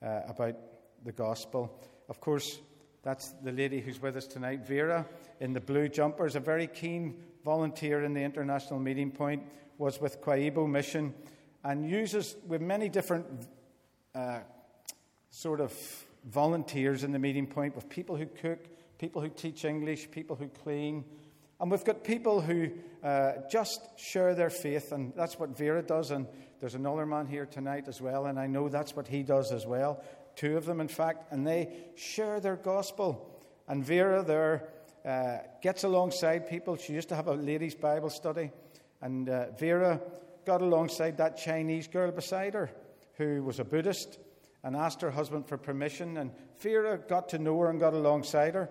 uh, 0.01 0.21
about 0.27 0.55
the 1.03 1.11
gospel. 1.11 1.81
Of 2.09 2.19
course, 2.19 2.59
that's 3.03 3.31
the 3.43 3.51
lady 3.51 3.79
who's 3.79 4.01
with 4.01 4.17
us 4.17 4.27
tonight, 4.27 4.65
Vera, 4.67 5.05
in 5.39 5.53
the 5.53 5.61
blue 5.61 5.87
jumper, 5.87 6.25
is 6.25 6.35
a 6.35 6.39
very 6.39 6.67
keen 6.67 7.15
volunteer 7.45 8.03
in 8.03 8.13
the 8.13 8.21
international 8.21 8.79
meeting 8.79 9.11
point, 9.11 9.43
was 9.77 10.01
with 10.01 10.19
Qua 10.21 10.33
Iboe 10.33 10.69
Mission, 10.69 11.13
and 11.63 11.89
uses 11.89 12.35
with 12.47 12.61
many 12.61 12.89
different 12.89 13.25
uh, 14.13 14.39
sort 15.29 15.61
of 15.61 15.73
volunteers 16.25 17.03
in 17.03 17.11
the 17.11 17.19
meeting 17.19 17.47
point, 17.47 17.75
with 17.75 17.87
people 17.87 18.17
who 18.17 18.25
cook, 18.25 18.59
people 18.97 19.21
who 19.21 19.29
teach 19.29 19.63
English, 19.63 20.11
people 20.11 20.35
who 20.35 20.47
clean. 20.49 21.05
And 21.59 21.69
we've 21.69 21.83
got 21.83 22.03
people 22.03 22.41
who 22.41 22.71
uh, 23.03 23.33
just 23.51 23.81
share 23.97 24.33
their 24.33 24.49
faith, 24.49 24.91
and 24.91 25.13
that's 25.15 25.37
what 25.37 25.57
Vera 25.57 25.81
does. 25.81 26.11
And 26.11 26.27
there's 26.59 26.75
another 26.75 27.05
man 27.05 27.27
here 27.27 27.45
tonight 27.45 27.87
as 27.87 28.01
well, 28.01 28.27
and 28.27 28.39
I 28.39 28.47
know 28.47 28.69
that's 28.69 28.95
what 28.95 29.07
he 29.07 29.23
does 29.23 29.51
as 29.51 29.65
well. 29.65 30.03
Two 30.35 30.55
of 30.55 30.65
them, 30.65 30.79
in 30.79 30.87
fact, 30.87 31.31
and 31.31 31.45
they 31.45 31.69
share 31.95 32.39
their 32.39 32.55
gospel. 32.55 33.43
And 33.67 33.83
Vera 33.83 34.23
there 34.23 34.69
uh, 35.05 35.39
gets 35.61 35.83
alongside 35.83 36.49
people. 36.49 36.77
She 36.77 36.93
used 36.93 37.09
to 37.09 37.15
have 37.15 37.27
a 37.27 37.33
ladies' 37.33 37.75
Bible 37.75 38.09
study, 38.09 38.51
and 39.01 39.29
uh, 39.29 39.51
Vera 39.51 39.99
got 40.45 40.61
alongside 40.61 41.17
that 41.17 41.37
Chinese 41.37 41.87
girl 41.87 42.11
beside 42.11 42.53
her 42.53 42.71
who 43.19 43.43
was 43.43 43.59
a 43.59 43.65
Buddhist 43.65 44.17
and 44.63 44.75
asked 44.75 45.01
her 45.01 45.11
husband 45.11 45.45
for 45.45 45.57
permission. 45.57 46.17
And 46.17 46.31
Vera 46.61 46.97
got 46.97 47.29
to 47.29 47.37
know 47.37 47.59
her 47.59 47.69
and 47.69 47.79
got 47.79 47.93
alongside 47.93 48.55
her. 48.55 48.69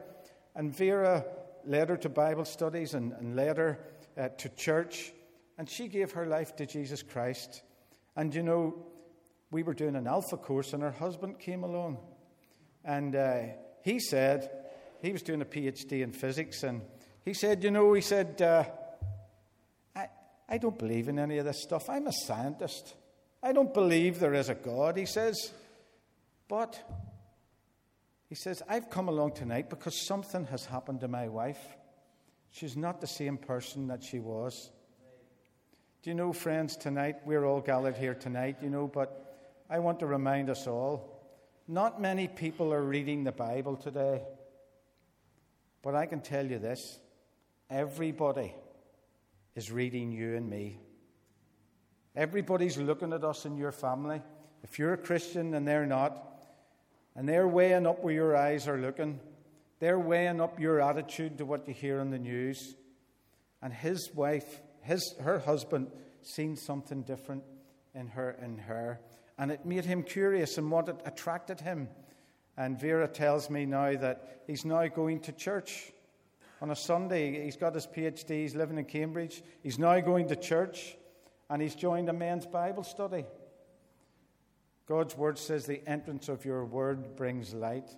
And 0.56 0.74
Vera 0.74 1.24
led 1.68 1.90
her 1.90 1.96
to 1.98 2.08
Bible 2.08 2.44
studies 2.44 2.94
and, 2.94 3.12
and 3.12 3.36
led 3.36 3.58
her 3.58 3.78
uh, 4.16 4.28
to 4.38 4.48
church. 4.48 5.12
And 5.58 5.68
she 5.68 5.88
gave 5.88 6.12
her 6.12 6.26
life 6.26 6.56
to 6.56 6.66
Jesus 6.66 7.02
Christ. 7.02 7.62
And 8.16 8.34
you 8.34 8.42
know, 8.42 8.86
we 9.50 9.62
were 9.62 9.74
doing 9.74 9.96
an 9.96 10.06
alpha 10.06 10.36
course, 10.36 10.72
and 10.72 10.82
her 10.82 10.90
husband 10.90 11.38
came 11.38 11.62
along. 11.62 11.98
And 12.84 13.14
uh, 13.14 13.40
he 13.82 14.00
said, 14.00 14.50
he 15.00 15.12
was 15.12 15.22
doing 15.22 15.42
a 15.42 15.44
PhD 15.44 16.02
in 16.02 16.12
physics, 16.12 16.62
and 16.62 16.82
he 17.24 17.34
said, 17.34 17.62
You 17.62 17.70
know, 17.70 17.92
he 17.92 18.00
said, 18.00 18.40
uh, 18.42 18.64
I, 19.94 20.08
I 20.48 20.58
don't 20.58 20.78
believe 20.78 21.08
in 21.08 21.18
any 21.18 21.38
of 21.38 21.44
this 21.44 21.62
stuff. 21.62 21.88
I'm 21.88 22.06
a 22.06 22.12
scientist. 22.12 22.94
I 23.42 23.52
don't 23.52 23.72
believe 23.72 24.18
there 24.18 24.34
is 24.34 24.48
a 24.48 24.54
God, 24.54 24.96
he 24.96 25.06
says. 25.06 25.52
But 26.48 26.82
he 28.28 28.34
says, 28.34 28.62
I've 28.68 28.90
come 28.90 29.08
along 29.08 29.32
tonight 29.32 29.70
because 29.70 30.06
something 30.06 30.44
has 30.46 30.66
happened 30.66 31.00
to 31.00 31.08
my 31.08 31.28
wife. 31.28 31.60
She's 32.50 32.76
not 32.76 33.00
the 33.00 33.06
same 33.06 33.38
person 33.38 33.88
that 33.88 34.02
she 34.02 34.18
was. 34.18 34.70
Do 36.02 36.10
you 36.10 36.14
know, 36.14 36.32
friends, 36.32 36.76
tonight, 36.76 37.16
we're 37.24 37.44
all 37.44 37.60
gathered 37.60 37.96
here 37.96 38.14
tonight, 38.14 38.58
you 38.62 38.70
know, 38.70 38.86
but 38.86 39.64
I 39.68 39.78
want 39.78 40.00
to 40.00 40.06
remind 40.06 40.50
us 40.50 40.66
all 40.66 41.18
not 41.66 42.00
many 42.00 42.28
people 42.28 42.72
are 42.72 42.82
reading 42.82 43.24
the 43.24 43.32
Bible 43.32 43.76
today. 43.76 44.22
But 45.82 45.94
I 45.94 46.06
can 46.06 46.20
tell 46.20 46.46
you 46.46 46.58
this 46.58 46.98
everybody 47.70 48.54
is 49.54 49.70
reading 49.70 50.10
you 50.10 50.34
and 50.34 50.48
me. 50.48 50.78
Everybody's 52.16 52.78
looking 52.78 53.12
at 53.12 53.22
us 53.22 53.44
in 53.44 53.56
your 53.56 53.70
family. 53.70 54.22
If 54.62 54.78
you're 54.78 54.94
a 54.94 54.98
Christian 54.98 55.54
and 55.54 55.68
they're 55.68 55.86
not, 55.86 56.37
and 57.18 57.28
they're 57.28 57.48
weighing 57.48 57.84
up 57.84 58.04
where 58.04 58.14
your 58.14 58.36
eyes 58.36 58.68
are 58.68 58.78
looking, 58.78 59.18
they're 59.80 59.98
weighing 59.98 60.40
up 60.40 60.60
your 60.60 60.80
attitude 60.80 61.38
to 61.38 61.44
what 61.44 61.66
you 61.66 61.74
hear 61.74 61.98
on 61.98 62.10
the 62.10 62.18
news. 62.18 62.76
And 63.60 63.72
his 63.72 64.14
wife, 64.14 64.62
his, 64.82 65.16
her 65.20 65.40
husband, 65.40 65.90
seen 66.22 66.54
something 66.54 67.02
different 67.02 67.42
in 67.92 68.06
her, 68.06 68.38
in 68.40 68.58
her. 68.58 69.00
And 69.36 69.50
it 69.50 69.66
made 69.66 69.84
him 69.84 70.04
curious 70.04 70.58
and 70.58 70.70
what 70.70 70.88
it 70.88 71.00
attracted 71.04 71.58
him. 71.60 71.88
And 72.56 72.78
Vera 72.80 73.08
tells 73.08 73.50
me 73.50 73.66
now 73.66 73.96
that 73.96 74.42
he's 74.46 74.64
now 74.64 74.86
going 74.86 75.18
to 75.22 75.32
church 75.32 75.90
on 76.62 76.70
a 76.70 76.76
Sunday. 76.76 77.42
He's 77.42 77.56
got 77.56 77.74
his 77.74 77.88
PhD, 77.88 78.42
he's 78.42 78.54
living 78.54 78.78
in 78.78 78.84
Cambridge. 78.84 79.42
He's 79.60 79.80
now 79.80 79.98
going 79.98 80.28
to 80.28 80.36
church 80.36 80.96
and 81.50 81.60
he's 81.60 81.74
joined 81.74 82.08
a 82.10 82.12
men's 82.12 82.46
Bible 82.46 82.84
study. 82.84 83.24
God's 84.88 85.16
word 85.16 85.38
says 85.38 85.66
the 85.66 85.86
entrance 85.86 86.28
of 86.28 86.44
your 86.44 86.64
word 86.64 87.16
brings 87.16 87.54
light. 87.54 87.90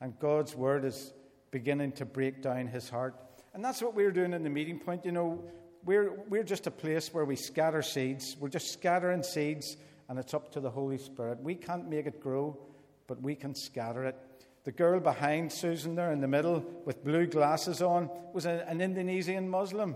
And 0.00 0.18
God's 0.18 0.54
word 0.54 0.84
is 0.84 1.12
beginning 1.50 1.92
to 1.92 2.04
break 2.04 2.42
down 2.42 2.66
his 2.66 2.90
heart. 2.90 3.14
And 3.54 3.64
that's 3.64 3.80
what 3.80 3.94
we're 3.94 4.10
doing 4.10 4.32
in 4.32 4.42
the 4.42 4.50
meeting 4.50 4.80
point. 4.80 5.04
You 5.04 5.12
know, 5.12 5.44
we're, 5.84 6.12
we're 6.28 6.42
just 6.42 6.66
a 6.66 6.70
place 6.70 7.14
where 7.14 7.24
we 7.24 7.36
scatter 7.36 7.82
seeds. 7.82 8.36
We're 8.38 8.48
just 8.48 8.72
scattering 8.72 9.22
seeds, 9.22 9.76
and 10.08 10.18
it's 10.18 10.34
up 10.34 10.50
to 10.52 10.60
the 10.60 10.70
Holy 10.70 10.98
Spirit. 10.98 11.40
We 11.40 11.54
can't 11.54 11.88
make 11.88 12.06
it 12.06 12.20
grow 12.20 12.58
but 13.06 13.20
we 13.22 13.34
can 13.34 13.54
scatter 13.54 14.04
it. 14.04 14.16
The 14.64 14.72
girl 14.72 14.98
behind 14.98 15.52
Susan 15.52 15.94
there 15.94 16.12
in 16.12 16.20
the 16.20 16.28
middle 16.28 16.64
with 16.84 17.04
blue 17.04 17.26
glasses 17.26 17.82
on 17.82 18.08
was 18.32 18.46
a, 18.46 18.66
an 18.66 18.80
Indonesian 18.80 19.48
Muslim. 19.48 19.94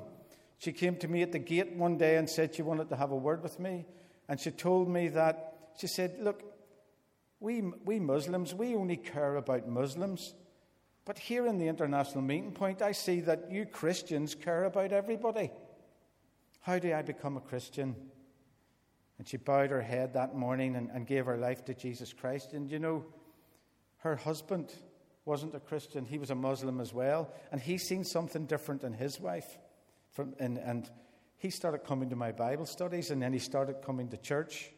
She 0.58 0.72
came 0.72 0.96
to 0.96 1.08
me 1.08 1.22
at 1.22 1.32
the 1.32 1.38
gate 1.38 1.74
one 1.74 1.96
day 1.96 2.16
and 2.16 2.28
said 2.28 2.54
she 2.54 2.62
wanted 2.62 2.90
to 2.90 2.96
have 2.96 3.10
a 3.10 3.16
word 3.16 3.42
with 3.42 3.58
me. 3.58 3.86
And 4.28 4.38
she 4.38 4.50
told 4.50 4.88
me 4.88 5.08
that, 5.08 5.47
she 5.78 5.86
said, 5.86 6.16
Look, 6.20 6.42
we, 7.40 7.62
we 7.84 8.00
Muslims, 8.00 8.54
we 8.54 8.74
only 8.74 8.96
care 8.96 9.36
about 9.36 9.68
Muslims. 9.68 10.34
But 11.04 11.18
here 11.18 11.46
in 11.46 11.58
the 11.58 11.68
International 11.68 12.20
Meeting 12.20 12.52
Point, 12.52 12.82
I 12.82 12.92
see 12.92 13.20
that 13.20 13.50
you 13.50 13.64
Christians 13.64 14.34
care 14.34 14.64
about 14.64 14.92
everybody. 14.92 15.50
How 16.60 16.78
do 16.78 16.92
I 16.92 17.00
become 17.02 17.36
a 17.36 17.40
Christian? 17.40 17.96
And 19.18 19.26
she 19.26 19.36
bowed 19.36 19.70
her 19.70 19.80
head 19.80 20.14
that 20.14 20.34
morning 20.34 20.76
and, 20.76 20.90
and 20.90 21.06
gave 21.06 21.26
her 21.26 21.38
life 21.38 21.64
to 21.64 21.74
Jesus 21.74 22.12
Christ. 22.12 22.52
And 22.52 22.70
you 22.70 22.78
know, 22.78 23.06
her 23.98 24.16
husband 24.16 24.74
wasn't 25.24 25.54
a 25.54 25.60
Christian, 25.60 26.04
he 26.04 26.18
was 26.18 26.30
a 26.30 26.34
Muslim 26.34 26.80
as 26.80 26.92
well. 26.92 27.32
And 27.52 27.60
he 27.60 27.78
seen 27.78 28.04
something 28.04 28.46
different 28.46 28.82
in 28.82 28.92
his 28.92 29.20
wife. 29.20 29.58
From, 30.10 30.34
and, 30.38 30.58
and 30.58 30.90
he 31.38 31.50
started 31.50 31.84
coming 31.84 32.10
to 32.10 32.16
my 32.16 32.32
Bible 32.32 32.66
studies, 32.66 33.10
and 33.10 33.22
then 33.22 33.32
he 33.32 33.38
started 33.38 33.80
coming 33.80 34.08
to 34.08 34.16
church. 34.16 34.70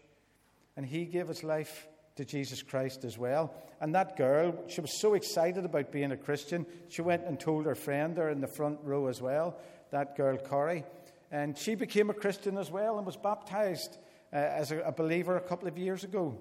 And 0.80 0.88
he 0.88 1.04
gave 1.04 1.28
his 1.28 1.44
life 1.44 1.86
to 2.16 2.24
Jesus 2.24 2.62
Christ 2.62 3.04
as 3.04 3.18
well. 3.18 3.52
And 3.82 3.94
that 3.94 4.16
girl, 4.16 4.64
she 4.66 4.80
was 4.80 4.98
so 4.98 5.12
excited 5.12 5.66
about 5.66 5.92
being 5.92 6.10
a 6.10 6.16
Christian, 6.16 6.64
she 6.88 7.02
went 7.02 7.26
and 7.26 7.38
told 7.38 7.66
her 7.66 7.74
friend 7.74 8.16
there 8.16 8.30
in 8.30 8.40
the 8.40 8.46
front 8.46 8.78
row 8.82 9.06
as 9.08 9.20
well, 9.20 9.58
that 9.90 10.16
girl, 10.16 10.38
Corey. 10.38 10.84
And 11.30 11.58
she 11.58 11.74
became 11.74 12.08
a 12.08 12.14
Christian 12.14 12.56
as 12.56 12.70
well 12.70 12.96
and 12.96 13.04
was 13.04 13.18
baptized 13.18 13.98
uh, 14.32 14.36
as 14.36 14.72
a, 14.72 14.78
a, 14.78 14.90
believer 14.90 15.36
a 15.36 15.42
couple 15.42 15.68
of 15.68 15.76
years 15.76 16.02
ago. 16.02 16.38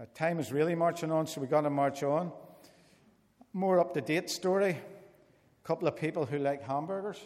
Uh, 0.00 0.04
time 0.14 0.38
is 0.38 0.52
really 0.52 0.76
marching 0.76 1.10
on, 1.10 1.26
so 1.26 1.40
we've 1.40 1.50
got 1.50 1.62
to 1.62 1.70
march 1.70 2.04
on. 2.04 2.30
More 3.52 3.80
up 3.80 3.94
to 3.94 4.00
date 4.00 4.30
story 4.30 4.78
a 5.64 5.66
couple 5.66 5.88
of 5.88 5.96
people 5.96 6.24
who 6.24 6.38
like 6.38 6.62
hamburgers, 6.62 7.18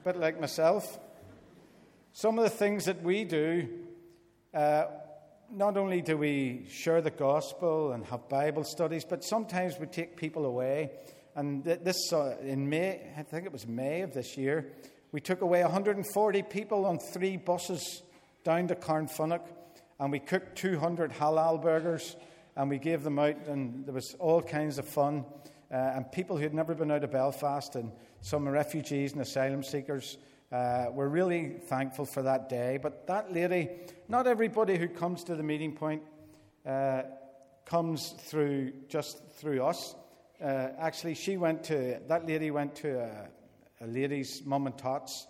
a 0.00 0.04
bit 0.12 0.16
like 0.16 0.40
myself. 0.40 0.98
Some 2.12 2.36
of 2.36 2.42
the 2.42 2.50
things 2.50 2.86
that 2.86 3.00
we 3.04 3.22
do, 3.22 3.85
uh, 4.56 4.86
not 5.50 5.76
only 5.76 6.00
do 6.00 6.16
we 6.16 6.66
share 6.70 7.02
the 7.02 7.10
gospel 7.10 7.92
and 7.92 8.04
have 8.06 8.28
Bible 8.28 8.64
studies, 8.64 9.04
but 9.04 9.22
sometimes 9.22 9.78
we 9.78 9.86
take 9.86 10.16
people 10.16 10.46
away. 10.46 10.90
And 11.34 11.62
this, 11.62 12.12
uh, 12.12 12.36
in 12.40 12.68
May, 12.68 13.12
I 13.18 13.22
think 13.22 13.44
it 13.44 13.52
was 13.52 13.66
May 13.66 14.00
of 14.00 14.14
this 14.14 14.38
year, 14.38 14.72
we 15.12 15.20
took 15.20 15.42
away 15.42 15.62
140 15.62 16.42
people 16.44 16.86
on 16.86 16.98
three 16.98 17.36
buses 17.36 18.02
down 18.44 18.68
to 18.68 18.74
Carnfunnock 18.74 19.42
and 20.00 20.10
we 20.10 20.18
cooked 20.18 20.56
200 20.56 21.12
halal 21.12 21.60
burgers 21.60 22.16
and 22.56 22.70
we 22.70 22.78
gave 22.78 23.02
them 23.02 23.18
out, 23.18 23.36
and 23.48 23.84
there 23.84 23.92
was 23.92 24.14
all 24.18 24.40
kinds 24.40 24.78
of 24.78 24.88
fun. 24.88 25.26
Uh, 25.70 25.74
and 25.74 26.10
people 26.10 26.36
who 26.36 26.42
had 26.42 26.54
never 26.54 26.74
been 26.74 26.90
out 26.90 27.04
of 27.04 27.10
Belfast 27.10 27.76
and 27.76 27.92
some 28.22 28.48
refugees 28.48 29.12
and 29.12 29.20
asylum 29.20 29.62
seekers 29.62 30.16
uh, 30.52 30.86
were 30.92 31.08
really 31.08 31.56
thankful 31.68 32.04
for 32.04 32.22
that 32.22 32.48
day. 32.48 32.78
But 32.80 33.06
that 33.06 33.32
lady, 33.32 33.70
not 34.08 34.26
everybody 34.26 34.76
who 34.76 34.88
comes 34.88 35.24
to 35.24 35.34
the 35.34 35.42
meeting 35.42 35.72
point 35.72 36.02
uh, 36.64 37.02
comes 37.64 38.14
through 38.18 38.72
just 38.88 39.22
through 39.38 39.62
us. 39.64 39.94
Uh, 40.40 40.68
actually, 40.78 41.14
she 41.14 41.36
went 41.36 41.64
to 41.64 42.00
that 42.08 42.26
lady 42.26 42.50
went 42.50 42.74
to 42.76 43.00
a, 43.00 43.84
a 43.84 43.86
lady's 43.86 44.42
mum 44.44 44.66
and 44.66 44.76
tots, 44.78 45.26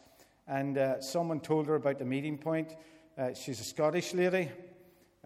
and 0.46 0.76
uh, 0.78 1.00
someone 1.00 1.40
told 1.40 1.66
her 1.66 1.76
about 1.76 1.98
the 1.98 2.04
meeting 2.04 2.38
point. 2.38 2.74
Uh, 3.16 3.32
she's 3.32 3.60
a 3.60 3.64
Scottish 3.64 4.12
lady. 4.12 4.50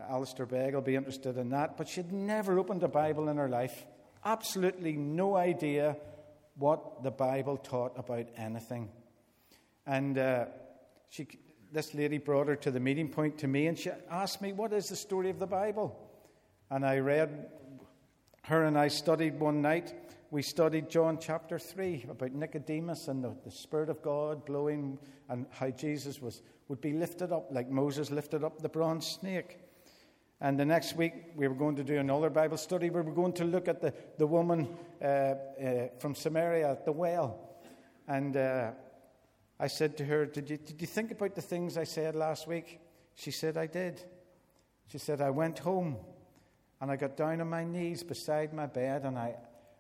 Alistair 0.09 0.47
Begg 0.47 0.75
will 0.75 0.81
be 0.81 0.97
interested 0.97 1.37
in 1.37 1.51
that, 1.51 1.77
but 1.77 1.89
she'd 1.89 2.13
never 2.13 2.59
opened 2.59 2.83
a 2.83 2.89
Bible 2.89 3.29
in 3.29 3.37
her 3.37 3.49
life. 3.49 3.85
Absolutely 4.25 4.93
no 4.93 5.37
idea 5.37 5.97
what 6.57 7.03
the 7.03 7.11
Bible 7.11 7.57
taught 7.57 7.99
about 7.99 8.27
anything. 8.37 8.89
And 9.87 10.19
uh, 10.19 10.47
she, 11.09 11.27
this 11.73 11.95
lady 11.95 12.19
brought 12.19 12.49
her 12.49 12.57
to 12.57 12.71
the 12.71 12.81
meeting 12.81 13.09
point 13.09 13.39
to 13.39 13.49
me 13.49 13.67
and 13.67 13.79
she 13.79 13.91
asked 14.11 14.43
me, 14.43 14.53
What 14.53 14.73
is 14.73 14.89
the 14.89 14.97
story 14.97 15.31
of 15.31 15.39
the 15.39 15.47
Bible? 15.47 15.97
And 16.71 16.85
I 16.87 16.99
read, 16.99 17.49
her 18.45 18.65
and 18.65 18.79
I 18.79 18.89
studied 18.89 19.39
one 19.39 19.61
night. 19.61 19.95
We 20.31 20.43
studied 20.43 20.89
John 20.89 21.19
chapter 21.21 21.59
3 21.59 22.07
about 22.11 22.33
Nicodemus 22.33 23.09
and 23.09 23.23
the, 23.23 23.35
the 23.45 23.51
Spirit 23.51 23.89
of 23.89 24.01
God 24.03 24.45
blowing 24.47 24.99
and 25.29 25.47
how 25.51 25.71
Jesus 25.71 26.23
was, 26.23 26.43
would 26.69 26.81
be 26.81 26.93
lifted 26.93 27.33
up 27.33 27.49
like 27.51 27.69
Moses 27.69 28.11
lifted 28.11 28.45
up 28.45 28.61
the 28.61 28.69
bronze 28.69 29.07
snake. 29.07 29.59
And 30.41 30.59
the 30.59 30.65
next 30.65 30.97
week, 30.97 31.13
we 31.37 31.49
were 31.49 31.55
going 31.55 31.77
to 31.77 31.85
do 31.85 31.99
another 31.99 32.31
Bible 32.31 32.57
study 32.57 32.89
we 32.89 33.03
were 33.03 33.13
going 33.13 33.35
to 33.35 33.45
look 33.45 33.69
at 33.69 33.83
the, 33.83 33.93
the 34.17 34.27
woman 34.27 34.69
uh, 35.03 35.05
uh, 35.05 35.35
from 35.99 36.15
Samaria 36.15 36.71
at 36.71 36.85
the 36.85 36.93
well. 36.93 37.39
And 38.09 38.37
uh, 38.37 38.71
I 39.63 39.67
said 39.67 39.99
to 39.99 40.07
her, 40.07 40.25
did 40.25 40.49
you, 40.49 40.57
did 40.57 40.81
you 40.81 40.87
think 40.87 41.11
about 41.11 41.35
the 41.35 41.43
things 41.43 41.77
I 41.77 41.85
said 41.85 42.17
last 42.17 42.49
week? 42.49 42.81
She 43.15 43.31
said, 43.31 43.59
I 43.59 43.67
did. 43.67 44.03
She 44.89 44.97
said, 44.97 45.21
I 45.21 45.29
went 45.29 45.59
home 45.59 45.99
and 46.81 46.91
I 46.91 46.97
got 46.97 47.15
down 47.15 47.43
on 47.43 47.51
my 47.51 47.65
knees 47.65 48.03
beside 48.03 48.55
my 48.55 48.65
bed 48.65 49.05
and 49.05 49.19
I, 49.19 49.37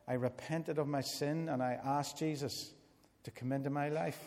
I 0.07 0.15
repented 0.15 0.79
of 0.79 0.87
my 0.87 1.01
sin 1.01 1.49
and 1.49 1.63
I 1.63 1.79
asked 1.83 2.19
Jesus 2.19 2.75
to 3.25 3.31
come 3.31 3.53
into 3.53 3.71
my 3.71 3.89
life. 3.89 4.21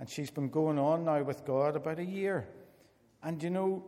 And 0.00 0.08
she's 0.08 0.30
been 0.30 0.48
going 0.48 0.78
on 0.78 1.04
now 1.04 1.22
with 1.22 1.44
God 1.44 1.76
about 1.76 1.98
a 1.98 2.04
year. 2.04 2.48
And 3.22 3.40
you 3.42 3.50
know, 3.50 3.84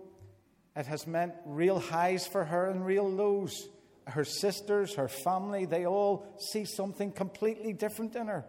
it 0.77 0.85
has 0.85 1.07
meant 1.07 1.33
real 1.47 1.79
highs 1.79 2.27
for 2.27 2.45
her 2.45 2.69
and 2.69 2.85
real 2.85 3.11
lows. 3.11 3.69
Her 4.07 4.25
sisters, 4.25 4.97
her 4.97 5.09
family, 5.09 5.65
they 5.65 5.87
all 5.87 6.27
see 6.53 6.67
something 6.67 7.13
completely 7.13 7.73
different 7.73 8.15
in 8.15 8.27
her. 8.27 8.45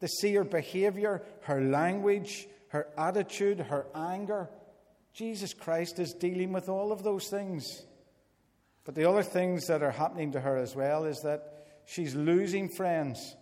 They 0.00 0.06
see 0.06 0.34
her 0.34 0.44
behavior, 0.44 1.22
her 1.42 1.60
language, 1.60 2.48
her 2.68 2.88
attitude, 2.96 3.60
her 3.60 3.86
anger. 3.94 4.48
Jesus 5.12 5.54
Christ 5.54 5.98
is 5.98 6.12
dealing 6.12 6.52
with 6.52 6.68
all 6.68 6.92
of 6.92 7.02
those 7.02 7.28
things. 7.28 7.84
But 8.84 8.94
the 8.94 9.08
other 9.08 9.22
things 9.22 9.66
that 9.66 9.82
are 9.82 9.90
happening 9.90 10.32
to 10.32 10.40
her 10.40 10.56
as 10.56 10.74
well 10.76 11.04
is 11.04 11.20
that 11.22 11.66
she's 11.84 12.14
losing 12.14 12.68
friends. 12.68 13.36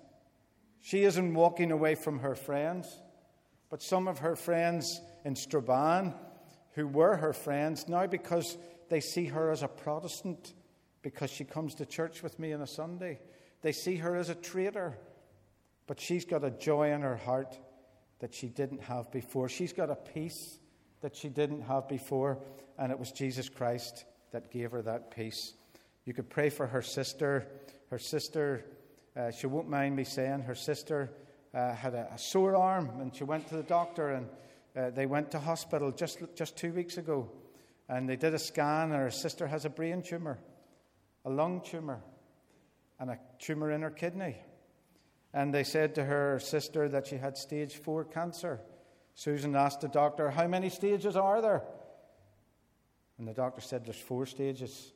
She 0.81 1.05
isn't 1.05 1.35
walking 1.35 1.73
away 1.73 1.95
from 1.95 2.21
her 2.21 2.35
friends, 2.35 2.89
but 3.71 3.83
some 3.83 4.09
of 4.09 4.21
her 4.21 4.37
friends 4.37 5.01
in 5.25 5.35
Strabane, 5.37 6.15
who 6.73 6.87
were 6.87 7.17
her 7.17 7.33
friends, 7.33 7.89
now 7.89 8.07
because 8.07 8.57
they 8.89 9.01
see 9.01 9.27
her 9.27 9.51
as 9.51 9.63
a 9.63 9.69
Protestant, 9.69 10.55
because 11.03 11.31
she 11.31 11.45
comes 11.45 11.75
to 11.75 11.87
church 11.87 12.23
with 12.23 12.39
me 12.39 12.53
on 12.53 12.63
a 12.63 12.67
Sunday, 12.67 13.21
they 13.63 13.73
see 13.73 13.97
her 13.97 14.17
as 14.17 14.29
a 14.29 14.35
traitor 14.35 14.97
but 15.87 16.01
she's 16.01 16.25
got 16.25 16.45
a 16.45 16.51
joy 16.51 16.93
in 16.93 17.03
her 17.03 17.17
heart 17.17 17.59
that 18.21 18.35
she 18.35 18.49
didn't 18.49 18.83
have 18.83 19.11
before. 19.11 19.49
She's 19.49 19.73
got 19.73 19.91
a 19.91 19.97
peace 19.97 20.59
that 21.03 21.15
she 21.15 21.29
didn't 21.29 21.63
have 21.63 21.89
before, 21.89 22.39
and 22.79 22.91
it 22.91 22.99
was 22.99 23.13
Jesus 23.13 23.49
Christ 23.49 24.05
that 24.33 24.51
gave 24.51 24.73
her 24.73 24.83
that 24.83 25.11
peace. 25.11 25.55
You 26.05 26.15
could 26.15 26.31
pray 26.31 26.51
for 26.51 26.67
her 26.67 26.83
sister. 26.83 27.47
Her 27.91 27.99
sister, 27.99 28.65
uh, 29.17 29.31
she 29.31 29.47
won't 29.47 29.69
mind 29.69 29.97
me 29.97 30.05
saying, 30.05 30.41
her 30.43 30.55
sister 30.55 31.11
uh, 31.55 31.75
had 31.75 31.95
a, 31.95 32.09
a, 32.13 32.19
sore 32.19 32.57
arm, 32.57 32.91
and 33.01 33.15
she 33.15 33.25
went 33.25 33.49
to 33.49 33.57
the 33.57 33.63
doctor, 33.63 34.11
and 34.11 34.29
uh, 34.77 34.91
they 34.91 35.07
went 35.07 35.31
to 35.33 35.39
hospital 35.39 35.91
just, 35.91 36.21
just 36.35 36.57
two 36.57 36.73
weeks 36.73 36.97
ago. 36.97 37.31
And 37.89 38.09
they 38.09 38.17
did 38.17 38.35
a 38.35 38.39
scan, 38.39 38.93
and 38.93 39.01
her 39.01 39.11
sister 39.11 39.47
has 39.47 39.65
a 39.65 39.71
brain 39.71 40.03
tumor, 40.03 40.39
a 41.25 41.31
lung 41.31 41.61
tumor, 41.61 42.03
and 42.99 43.11
a 43.11 43.19
tumor 43.39 43.71
in 43.71 43.83
her 43.83 43.91
kidney. 43.91 44.37
And 45.37 45.53
they 45.53 45.65
said 45.65 45.97
to 45.97 46.05
her 46.05 46.41
sister 46.41 46.89
that 46.89 47.09
she 47.09 47.19
had 47.19 47.37
stage 47.37 47.77
four 47.77 48.05
cancer. 48.07 48.59
Susan 49.15 49.55
asked 49.55 49.83
the 49.83 49.89
doctor, 49.89 50.31
How 50.31 50.47
many 50.47 50.71
stages 50.71 51.15
are 51.15 51.43
there? 51.43 51.63
And 53.19 53.29
the 53.29 53.35
doctor 53.35 53.61
said, 53.61 53.85
There's 53.85 53.99
four 53.99 54.25
stages. 54.25 54.95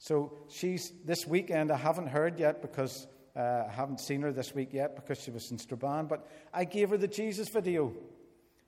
So 0.00 0.36
she's, 0.48 0.92
this 1.04 1.28
weekend, 1.28 1.70
I 1.70 1.76
haven't 1.76 2.08
heard 2.08 2.40
yet 2.40 2.60
because 2.60 3.06
uh, 3.36 3.66
I 3.68 3.72
haven't 3.72 4.00
seen 4.00 4.22
her 4.22 4.32
this 4.32 4.52
week 4.52 4.70
yet 4.72 4.96
because 4.96 5.22
she 5.22 5.30
was 5.30 5.48
in 5.52 5.58
Strabane, 5.58 6.08
but 6.08 6.26
I 6.52 6.64
gave 6.64 6.90
her 6.90 6.98
the 6.98 7.06
Jesus 7.06 7.48
video. 7.48 7.92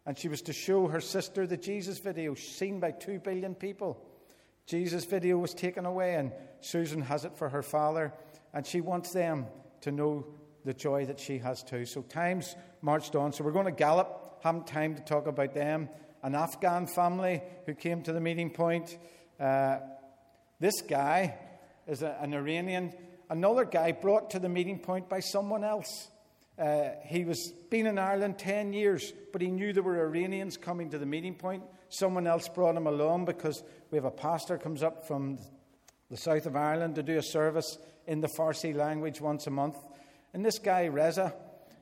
And 0.06 0.16
she 0.16 0.28
was 0.28 0.42
to 0.42 0.52
show 0.52 0.86
her 0.86 1.00
sister 1.00 1.44
the 1.44 1.56
Jesus 1.56 1.98
video, 1.98 2.34
seen 2.34 2.78
by 2.78 2.92
two 2.92 3.18
billion 3.18 3.56
people. 3.56 4.00
Jesus 4.64 5.04
video 5.04 5.38
was 5.38 5.54
taken 5.54 5.86
away, 5.86 6.14
and 6.14 6.30
Susan 6.60 7.02
has 7.02 7.24
it 7.24 7.36
for 7.36 7.48
her 7.48 7.62
father, 7.62 8.14
and 8.54 8.64
she 8.64 8.80
wants 8.80 9.12
them 9.12 9.46
to 9.80 9.90
know 9.90 10.24
the 10.68 10.74
joy 10.74 11.07
that 11.07 11.18
she 11.18 11.38
has 11.38 11.62
too. 11.62 11.87
So 11.87 12.02
time's 12.02 12.54
marched 12.83 13.16
on. 13.16 13.33
So 13.33 13.42
we're 13.42 13.52
going 13.52 13.64
to 13.64 13.72
gallop. 13.72 14.38
Haven't 14.42 14.66
time 14.66 14.96
to 14.96 15.02
talk 15.02 15.26
about 15.26 15.54
them. 15.54 15.88
An 16.22 16.35
Afghan 16.35 16.87
family 16.87 17.40
who 17.64 17.72
came 17.72 18.02
to 18.02 18.12
the 18.12 18.20
meeting 18.20 18.50
point. 18.50 18.98
Uh, 19.40 19.78
this 20.61 20.83
guy 20.83 21.38
is 21.87 22.02
a, 22.02 22.18
an 22.20 22.35
Iranian. 22.35 22.92
Another 23.31 23.64
guy 23.64 23.92
brought 23.92 24.28
to 24.33 24.38
the 24.38 24.50
meeting 24.50 24.78
point 24.78 25.09
by 25.09 25.20
someone 25.20 25.64
else. 25.64 26.11
Uh, 26.59 26.90
he 27.07 27.24
was 27.24 27.50
been 27.70 27.87
in 27.87 27.98
Ireland 27.98 28.38
10 28.38 28.74
years, 28.74 29.14
but 29.33 29.40
he 29.40 29.48
knew 29.48 29.72
there 29.72 29.83
were 29.83 30.04
Iranians 30.04 30.59
coming 30.59 30.90
to 30.90 30.98
the 30.98 31.07
meeting 31.07 31.35
point. 31.35 31.62
Someone 31.88 32.26
else 32.26 32.46
brought 32.46 32.76
him 32.76 32.87
along 32.87 33.24
because 33.24 33.62
we 33.90 33.96
have 33.96 34.04
a 34.04 34.11
pastor 34.11 34.59
comes 34.59 34.83
up 34.83 35.07
from 35.07 35.38
the 36.11 36.18
south 36.18 36.44
of 36.44 36.57
Ireland 36.57 36.96
to 36.96 37.02
do 37.02 37.16
a 37.16 37.22
service 37.22 37.78
in 38.07 38.20
the 38.20 38.28
Farsi 38.28 38.74
language 38.74 39.18
once 39.22 39.46
a 39.46 39.50
month. 39.50 39.76
And 40.38 40.46
this 40.46 40.61
guy, 40.61 40.85
Reza, 40.85 41.35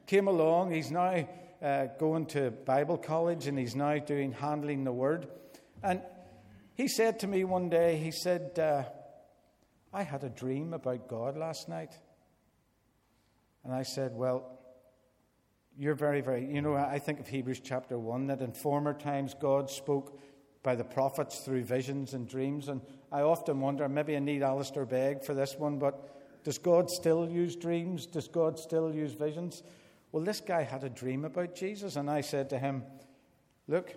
came 0.07 0.29
along. 0.29 0.71
He's 0.71 0.91
now 0.91 1.29
uh, 1.61 1.89
going 1.99 2.25
to 2.29 2.51
Bible 2.51 2.97
college 2.97 3.49
and 3.49 3.59
he's 3.59 3.77
now 3.77 3.99
doing 3.99 4.33
handling 4.33 4.83
the 4.83 4.93
word. 4.93 5.29
And 5.83 6.01
he 6.75 6.89
said 6.89 7.21
to 7.21 7.27
me 7.27 7.45
one 7.45 7.69
day, 7.69 7.99
he 7.99 8.11
said, 8.11 8.59
uh, 8.59 8.85
I 9.93 10.05
had 10.05 10.25
a 10.25 10.31
dream 10.31 10.73
about 10.73 11.07
God 11.07 11.37
last 11.37 11.69
night. 11.69 11.99
And 13.63 13.75
I 13.75 13.83
said, 13.83 14.15
Well, 14.15 14.59
you're 15.77 15.95
very, 15.95 16.23
very, 16.23 16.51
you 16.51 16.63
know, 16.63 16.77
I 16.77 16.99
think 16.99 17.21
of 17.21 17.29
Hebrews 17.29 17.61
chapter 17.63 17.99
1 17.99 18.29
that 18.29 18.41
in 18.41 18.53
former 18.53 18.95
times 18.95 19.35
God 19.39 19.69
spoke 19.69 20.19
by 20.63 20.77
the 20.77 20.85
prophets 20.85 21.41
through 21.41 21.65
visions 21.65 22.15
and 22.15 22.27
dreams. 22.27 22.69
And 22.69 22.81
I 23.13 23.21
often 23.21 23.61
wonder, 23.61 23.87
maybe 23.87 24.17
I 24.17 24.21
need 24.21 24.43
Alistair 24.43 24.87
Begg 24.87 25.25
for 25.25 25.35
this 25.35 25.57
one, 25.59 25.79
but 25.79 26.16
does 26.47 26.59
God 26.59 26.89
still 26.89 27.29
use 27.29 27.57
dreams? 27.57 28.07
Does 28.07 28.29
God 28.29 28.57
still 28.57 28.95
use 28.95 29.15
visions? 29.15 29.65
Well, 30.13 30.23
this 30.23 30.41
guy 30.41 30.63
had 30.63 30.85
a 30.85 30.89
dream 30.89 31.25
about 31.25 31.57
Jesus, 31.57 31.97
and 31.97 32.09
I 32.09 32.21
said 32.21 32.51
to 32.51 32.59
him, 32.61 32.85
Look, 33.67 33.97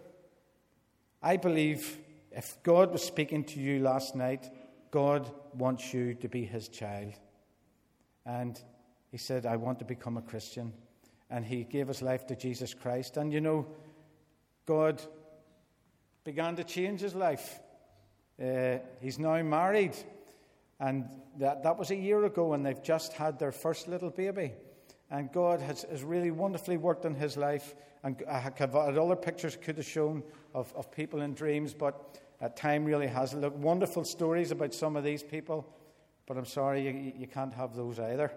I 1.22 1.38
believe 1.38 2.00
if 2.32 2.58
God 2.64 2.92
was 2.92 3.04
speaking 3.04 3.44
to 3.44 3.60
you 3.60 3.82
last 3.82 4.16
night, 4.16 4.50
God 4.90 5.32
wants 5.54 5.94
you 5.94 6.16
to 6.16 6.28
be 6.28 6.44
his 6.44 6.70
child. 6.70 7.14
And 8.26 8.60
he 9.12 9.18
said, 9.20 9.46
I 9.46 9.56
want 9.56 9.78
to 9.78 9.86
become 9.86 10.18
a 10.18 10.24
Christian. 10.24 10.74
And 11.30 11.46
he 11.46 11.66
gave 11.66 11.88
his 11.88 12.02
life 12.02 12.26
to 12.26 12.36
Jesus 12.36 12.74
Christ. 12.74 13.18
And 13.18 13.32
you 13.32 13.42
know, 13.42 13.68
God 14.66 15.00
began 16.24 16.56
to 16.56 16.64
change 16.64 17.02
his 17.02 17.14
life. 17.14 17.60
Uh, 18.44 18.80
he's 19.02 19.20
now 19.20 19.40
married 19.44 19.96
and 20.80 21.10
that, 21.38 21.64
that 21.64 21.78
was 21.78 21.92
a 21.92 21.96
year 21.96 22.24
ago, 22.26 22.54
and 22.54 22.66
they've 22.66 22.82
just 22.82 23.14
had 23.14 23.38
their 23.40 23.52
first 23.52 23.88
little 23.88 24.10
baby. 24.10 24.54
And 25.12 25.32
God 25.32 25.60
has, 25.62 25.84
has 25.84 26.04
really 26.04 26.32
wonderfully 26.32 26.78
worked 26.78 27.06
in 27.06 27.16
his 27.16 27.36
life. 27.36 27.76
And 28.04 28.22
I 28.30 28.40
had 28.40 28.74
other 28.74 29.16
pictures 29.16 29.58
could 29.58 29.78
have 29.78 29.86
shown 29.86 30.24
of, 30.54 30.72
of 30.76 30.92
people 30.92 31.22
in 31.22 31.34
dreams, 31.34 31.74
but 31.74 32.20
uh, 32.42 32.50
time 32.50 32.86
really 32.86 33.08
has. 33.08 33.34
Look, 33.34 33.58
wonderful 33.58 34.06
stories 34.06 34.52
about 34.52 34.74
some 34.74 34.96
of 34.96 35.04
these 35.04 35.24
people, 35.24 35.68
but 36.26 36.38
I'm 36.38 36.46
sorry, 36.46 36.86
you, 36.88 37.14
you 37.18 37.28
can't 37.28 37.54
have 37.54 37.76
those 37.76 38.00
either. 38.00 38.32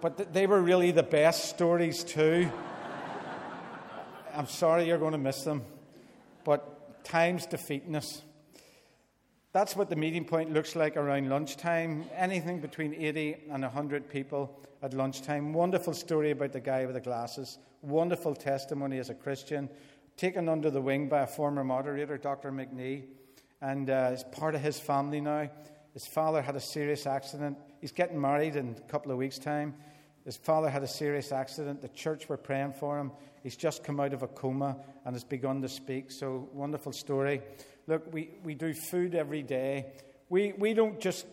but 0.00 0.16
th- 0.16 0.28
they 0.32 0.46
were 0.46 0.62
really 0.62 0.90
the 0.90 1.02
best 1.02 1.50
stories, 1.50 2.02
too. 2.02 2.50
I'm 4.34 4.46
sorry 4.46 4.86
you're 4.86 4.98
going 4.98 5.12
to 5.12 5.18
miss 5.18 5.42
them, 5.42 5.64
but 6.44 7.04
time's 7.04 7.46
defeating 7.46 7.96
us. 7.96 8.22
That's 9.56 9.74
what 9.74 9.88
the 9.88 9.96
meeting 9.96 10.26
point 10.26 10.52
looks 10.52 10.76
like 10.76 10.98
around 10.98 11.30
lunchtime. 11.30 12.04
Anything 12.14 12.60
between 12.60 12.92
80 12.92 13.44
and 13.50 13.62
100 13.62 14.06
people 14.06 14.60
at 14.82 14.92
lunchtime. 14.92 15.54
Wonderful 15.54 15.94
story 15.94 16.32
about 16.32 16.52
the 16.52 16.60
guy 16.60 16.84
with 16.84 16.94
the 16.94 17.00
glasses. 17.00 17.56
Wonderful 17.80 18.34
testimony 18.34 18.98
as 18.98 19.08
a 19.08 19.14
Christian. 19.14 19.70
Taken 20.18 20.50
under 20.50 20.70
the 20.70 20.82
wing 20.82 21.08
by 21.08 21.22
a 21.22 21.26
former 21.26 21.64
moderator, 21.64 22.18
Dr. 22.18 22.52
McNee. 22.52 23.04
and 23.62 23.88
uh, 23.88 24.10
is 24.12 24.24
part 24.24 24.54
of 24.54 24.60
his 24.60 24.78
family 24.78 25.22
now. 25.22 25.48
His 25.94 26.06
father 26.06 26.42
had 26.42 26.56
a 26.56 26.60
serious 26.60 27.06
accident. 27.06 27.56
He's 27.80 27.92
getting 27.92 28.20
married 28.20 28.56
in 28.56 28.76
a 28.76 28.90
couple 28.92 29.10
of 29.10 29.16
weeks' 29.16 29.38
time. 29.38 29.74
His 30.26 30.36
father 30.36 30.68
had 30.68 30.82
a 30.82 30.88
serious 30.88 31.32
accident. 31.32 31.80
The 31.80 31.88
church 31.88 32.28
were 32.28 32.36
praying 32.36 32.74
for 32.74 32.98
him. 32.98 33.10
He's 33.42 33.56
just 33.56 33.84
come 33.84 34.00
out 34.00 34.12
of 34.12 34.22
a 34.22 34.28
coma 34.28 34.76
and 35.06 35.14
has 35.14 35.24
begun 35.24 35.62
to 35.62 35.68
speak. 35.70 36.10
So, 36.10 36.46
wonderful 36.52 36.92
story. 36.92 37.40
Look, 37.86 38.12
we, 38.12 38.30
we 38.42 38.54
do 38.54 38.74
food 38.74 39.14
every 39.14 39.42
day. 39.42 39.86
We, 40.28 40.52
we 40.58 40.74
don't 40.74 41.00
just, 41.00 41.24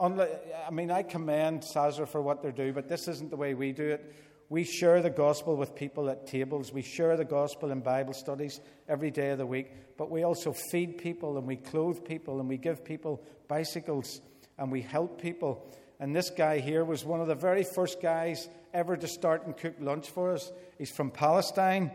I 0.00 0.70
mean, 0.72 0.90
I 0.90 1.02
commend 1.02 1.62
Sazra 1.62 2.08
for 2.08 2.22
what 2.22 2.42
they 2.42 2.52
do, 2.52 2.72
but 2.72 2.88
this 2.88 3.06
isn't 3.08 3.30
the 3.30 3.36
way 3.36 3.54
we 3.54 3.72
do 3.72 3.88
it. 3.90 4.14
We 4.50 4.64
share 4.64 5.02
the 5.02 5.10
gospel 5.10 5.56
with 5.56 5.74
people 5.74 6.08
at 6.08 6.26
tables. 6.26 6.72
We 6.72 6.80
share 6.80 7.18
the 7.18 7.24
gospel 7.24 7.70
in 7.70 7.80
Bible 7.80 8.14
studies 8.14 8.60
every 8.88 9.10
day 9.10 9.30
of 9.30 9.38
the 9.38 9.44
week. 9.44 9.70
But 9.98 10.10
we 10.10 10.22
also 10.22 10.54
feed 10.70 10.96
people 10.96 11.36
and 11.36 11.46
we 11.46 11.56
clothe 11.56 12.02
people 12.04 12.40
and 12.40 12.48
we 12.48 12.56
give 12.56 12.82
people 12.82 13.22
bicycles 13.46 14.22
and 14.56 14.72
we 14.72 14.80
help 14.80 15.20
people. 15.20 15.70
And 16.00 16.16
this 16.16 16.30
guy 16.30 16.60
here 16.60 16.82
was 16.82 17.04
one 17.04 17.20
of 17.20 17.26
the 17.26 17.34
very 17.34 17.62
first 17.62 18.00
guys 18.00 18.48
ever 18.72 18.96
to 18.96 19.06
start 19.06 19.44
and 19.44 19.54
cook 19.54 19.74
lunch 19.80 20.08
for 20.08 20.32
us. 20.32 20.50
He's 20.78 20.90
from 20.90 21.10
Palestine. 21.10 21.90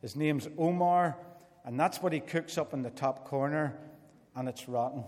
His 0.00 0.14
name's 0.14 0.46
Omar. 0.58 1.16
And 1.66 1.78
that's 1.78 2.00
what 2.00 2.12
he 2.12 2.20
cooks 2.20 2.56
up 2.56 2.72
in 2.72 2.82
the 2.82 2.90
top 2.90 3.26
corner. 3.26 3.76
And 4.34 4.48
it's 4.48 4.68
rotten. 4.68 5.04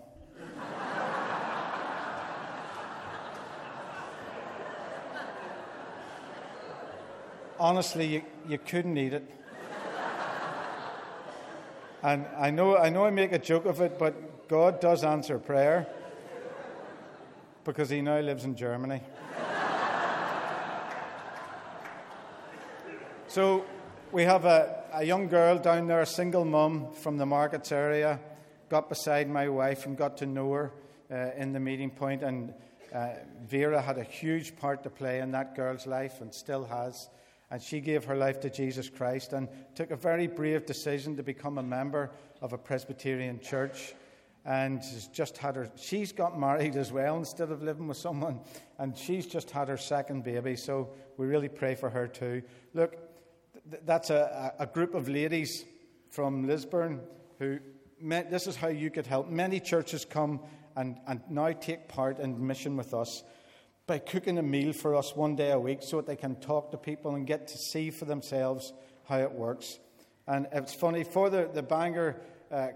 honestly, 7.59 8.07
you, 8.07 8.23
you 8.49 8.59
couldn't 8.59 8.97
eat 8.97 9.13
it. 9.13 9.29
And 12.03 12.27
I 12.39 12.51
know, 12.51 12.77
I 12.77 12.91
know 12.91 13.05
I 13.05 13.11
make 13.11 13.33
a 13.33 13.39
joke 13.39 13.67
of 13.67 13.81
it, 13.81 13.99
but 13.99 14.49
God 14.49 14.81
does 14.81 15.03
answer 15.03 15.39
prayer 15.39 15.87
because 17.65 17.91
he 17.91 18.01
now 18.01 18.21
lives 18.21 18.45
in 18.45 18.55
Germany. 18.55 19.03
so 23.27 23.65
we 24.13 24.23
have 24.23 24.45
a, 24.45 24.78
a 24.93 25.05
young 25.05 25.29
girl 25.29 25.59
down 25.59 25.87
there, 25.87 26.01
a 26.01 26.07
single 26.07 26.45
mum 26.45 26.93
from 26.93 27.17
the 27.19 27.27
markets 27.27 27.73
area, 27.73 28.21
got 28.69 28.89
beside 28.89 29.29
my 29.29 29.49
wife 29.49 29.87
and 29.87 29.97
got 29.97 30.17
to 30.19 30.27
know 30.27 30.53
her 30.53 30.73
uh, 31.11 31.31
in 31.37 31.53
the 31.53 31.61
meeting 31.61 31.91
point. 31.91 32.23
and 32.23 32.55
uh, 32.95 33.11
Vera 33.47 33.81
had 33.81 33.99
a 33.99 34.05
huge 34.05 34.57
part 34.57 34.83
to 34.83 34.91
play 34.91 35.21
in 35.21 35.31
that 35.33 35.55
girl's 35.55 35.87
life 35.87 36.21
and 36.21 36.35
still 36.35 36.65
has. 36.65 37.09
And 37.51 37.63
she 37.63 37.81
gave 37.81 38.05
her 38.05 38.17
life 38.17 38.41
to 38.41 38.51
Jesus 38.51 38.89
Christ 38.89 39.33
and 39.33 39.49
took 39.75 39.91
a 39.91 39.97
very 39.97 40.27
brave 40.27 40.67
decision 40.67 41.17
to 41.17 41.23
become 41.23 41.59
a 41.59 41.63
member 41.63 42.11
of 42.41 42.53
a 42.53 42.59
Presbyterian 42.59 43.41
church. 43.41 43.95
And 44.45 44.83
she's 44.83 45.09
just 45.09 45.37
had 45.37 45.57
her, 45.57 45.71
she's 45.77 46.13
got 46.13 46.39
married 46.39 46.77
as 46.77 46.93
well 46.93 47.17
instead 47.17 47.51
of 47.51 47.63
living 47.63 47.89
with 47.89 47.97
someone. 47.99 48.41
And 48.79 48.97
she's 48.97 49.27
just 49.27 49.51
had 49.51 49.69
her 49.69 49.77
second 49.77 50.25
baby. 50.25 50.57
So 50.57 50.91
we 51.17 51.27
really 51.27 51.49
pray 51.49 51.75
for 51.75 51.91
her 51.91 52.07
too. 52.07 52.43
Look, 52.75 53.08
that's 53.85 54.11
a, 54.11 54.55
a 54.59 54.67
group 54.67 54.95
of 54.95 55.09
ladies 55.09 55.65
from 56.11 56.47
Lisburn 56.47 57.01
who, 57.39 57.59
met, 58.01 58.31
this 58.31 58.47
is 58.47 58.57
how 58.57 58.69
you 58.69 58.91
could 58.91 59.07
help. 59.07 59.29
Many 59.29 59.61
churches 59.61 60.05
come 60.05 60.41
and, 60.77 60.99
and 61.07 61.21
now 61.29 61.53
take 61.53 61.89
part 61.89 62.19
in 62.19 62.47
mission 62.47 62.77
with 62.77 62.95
us 62.95 63.23
by 63.87 63.99
cooking 63.99 64.39
a 64.39 64.43
meal 64.43 64.73
for 64.73 64.95
us 64.95 65.17
one 65.17 65.35
day 65.35 65.51
a 65.51 65.59
week 65.59 65.83
so 65.83 65.97
that 65.97 66.07
they 66.07 66.17
can 66.17 66.37
talk 66.37 66.71
to 66.71 66.77
people 66.77 67.15
and 67.15 67.27
get 67.27 67.49
to 67.49 67.59
see 67.59 67.91
for 67.91 68.05
themselves 68.05 68.73
how 69.05 69.19
it 69.19 69.33
works. 69.33 69.79
And 70.27 70.47
it's 70.53 70.75
funny, 70.75 71.05
for 71.05 71.31
the, 71.31 71.49
the 71.53 71.63
Bangor 71.63 72.21
uh, 72.51 72.69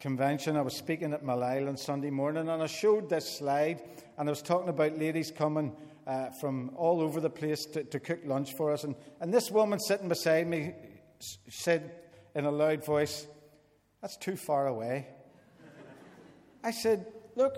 convention, 0.00 0.56
I 0.56 0.62
was 0.62 0.74
speaking 0.74 1.12
at 1.12 1.24
Malile 1.24 1.68
on 1.68 1.76
Sunday 1.76 2.10
morning 2.10 2.48
and 2.48 2.62
I 2.62 2.66
showed 2.66 3.08
this 3.08 3.38
slide 3.38 3.82
and 4.18 4.28
I 4.28 4.32
was 4.32 4.42
talking 4.42 4.68
about 4.68 4.98
ladies 4.98 5.30
coming 5.30 5.72
uh, 6.06 6.30
from 6.40 6.70
all 6.76 7.00
over 7.00 7.20
the 7.20 7.30
place 7.30 7.64
to, 7.66 7.84
to 7.84 7.98
cook 7.98 8.20
lunch 8.24 8.54
for 8.54 8.72
us. 8.72 8.84
And, 8.84 8.94
and 9.20 9.34
this 9.34 9.50
woman 9.50 9.80
sitting 9.80 10.08
beside 10.08 10.46
me 10.46 10.74
said 11.48 11.90
in 12.34 12.44
a 12.44 12.50
loud 12.50 12.84
voice, 12.84 13.26
That's 14.00 14.16
too 14.16 14.36
far 14.36 14.68
away. 14.68 15.08
I 16.62 16.70
said, 16.70 17.06
Look, 17.34 17.56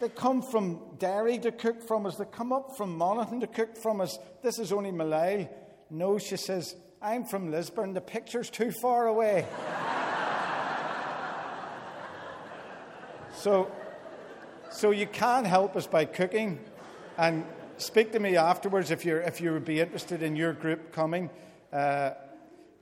they 0.00 0.08
come 0.08 0.42
from 0.42 0.80
Derry 0.98 1.38
to 1.38 1.52
cook 1.52 1.86
from 1.86 2.06
us. 2.06 2.16
They 2.16 2.24
come 2.24 2.52
up 2.52 2.76
from 2.76 2.96
Monaghan 2.96 3.40
to 3.40 3.46
cook 3.46 3.76
from 3.76 4.00
us. 4.00 4.18
This 4.42 4.58
is 4.58 4.72
only 4.72 4.90
Malile. 4.90 5.48
No, 5.90 6.18
she 6.18 6.36
says, 6.36 6.74
I'm 7.00 7.24
from 7.24 7.50
Lisburn. 7.50 7.94
The 7.94 8.00
picture's 8.00 8.50
too 8.50 8.72
far 8.72 9.06
away. 9.06 9.46
so, 13.34 13.70
so 14.70 14.90
you 14.90 15.06
can't 15.06 15.46
help 15.46 15.76
us 15.76 15.86
by 15.86 16.04
cooking. 16.04 16.58
And 17.16 17.44
speak 17.76 18.10
to 18.12 18.18
me 18.18 18.36
afterwards 18.36 18.90
if, 18.90 19.04
you're, 19.04 19.20
if 19.20 19.40
you 19.40 19.52
would 19.52 19.64
be 19.64 19.80
interested 19.80 20.20
in 20.20 20.34
your 20.34 20.52
group 20.52 20.90
coming. 20.90 21.30
Uh, 21.72 22.10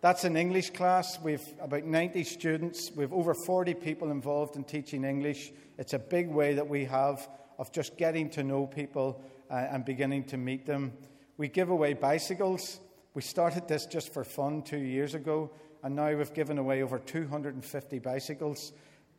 that's 0.00 0.24
an 0.24 0.38
English 0.38 0.70
class. 0.70 1.20
We've 1.22 1.46
about 1.60 1.84
90 1.84 2.24
students. 2.24 2.90
We've 2.96 3.12
over 3.12 3.34
40 3.34 3.74
people 3.74 4.10
involved 4.10 4.56
in 4.56 4.64
teaching 4.64 5.04
English. 5.04 5.52
It's 5.76 5.92
a 5.92 5.98
big 5.98 6.30
way 6.30 6.54
that 6.54 6.66
we 6.66 6.86
have 6.86 7.28
of 7.58 7.72
just 7.72 7.98
getting 7.98 8.30
to 8.30 8.42
know 8.42 8.66
people 8.66 9.22
uh, 9.50 9.66
and 9.70 9.84
beginning 9.84 10.24
to 10.24 10.38
meet 10.38 10.64
them. 10.64 10.94
We 11.36 11.48
give 11.48 11.68
away 11.68 11.92
bicycles. 11.92 12.80
We 13.12 13.20
started 13.20 13.68
this 13.68 13.84
just 13.84 14.14
for 14.14 14.24
fun 14.24 14.62
two 14.62 14.78
years 14.78 15.14
ago, 15.14 15.50
and 15.82 15.94
now 15.94 16.16
we've 16.16 16.32
given 16.32 16.56
away 16.56 16.82
over 16.82 16.98
250 16.98 17.98
bicycles. 17.98 18.72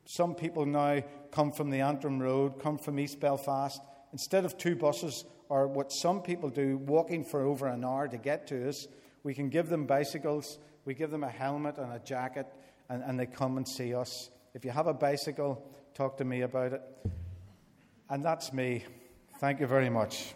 Some 0.06 0.34
people 0.34 0.66
now 0.66 1.04
come 1.32 1.52
from 1.52 1.70
the 1.70 1.82
Antrim 1.82 2.20
Road, 2.20 2.60
come 2.60 2.80
from 2.80 3.00
East 3.00 3.20
Belfast. 3.20 3.80
Instead 4.14 4.46
of 4.46 4.58
two 4.58 4.76
buses, 4.76 5.26
or 5.50 5.68
what 5.68 5.92
some 5.92 6.22
people 6.22 6.50
do, 6.50 6.78
walking 6.78 7.26
for 7.26 7.42
over 7.42 7.68
an 7.68 7.84
hour 7.84 8.08
to 8.08 8.18
get 8.18 8.48
to 8.48 8.70
us, 8.70 8.88
we 9.24 9.34
can 9.34 9.50
give 9.50 9.68
them 9.68 9.86
bicycles 9.86 10.58
we 10.86 10.94
give 10.94 11.12
them 11.12 11.24
a 11.24 11.30
helmet 11.30 11.78
and 11.78 11.94
a 11.94 12.00
jacket, 12.00 12.48
and, 12.90 13.04
and 13.04 13.20
they 13.20 13.26
come 13.26 13.58
and 13.58 13.68
see 13.68 13.96
us. 13.96 14.30
If 14.54 14.66
you 14.66 14.72
have 14.72 14.88
a 14.88 14.94
bicycle, 14.94 15.66
talk 15.94 16.18
to 16.18 16.26
me 16.26 16.42
about 16.42 16.74
it. 16.74 16.82
And 18.10 18.24
that's 18.24 18.52
me. 18.52 18.86
Thank 19.40 19.60
you 19.60 19.68
very 19.68 19.90
much. 19.90 20.36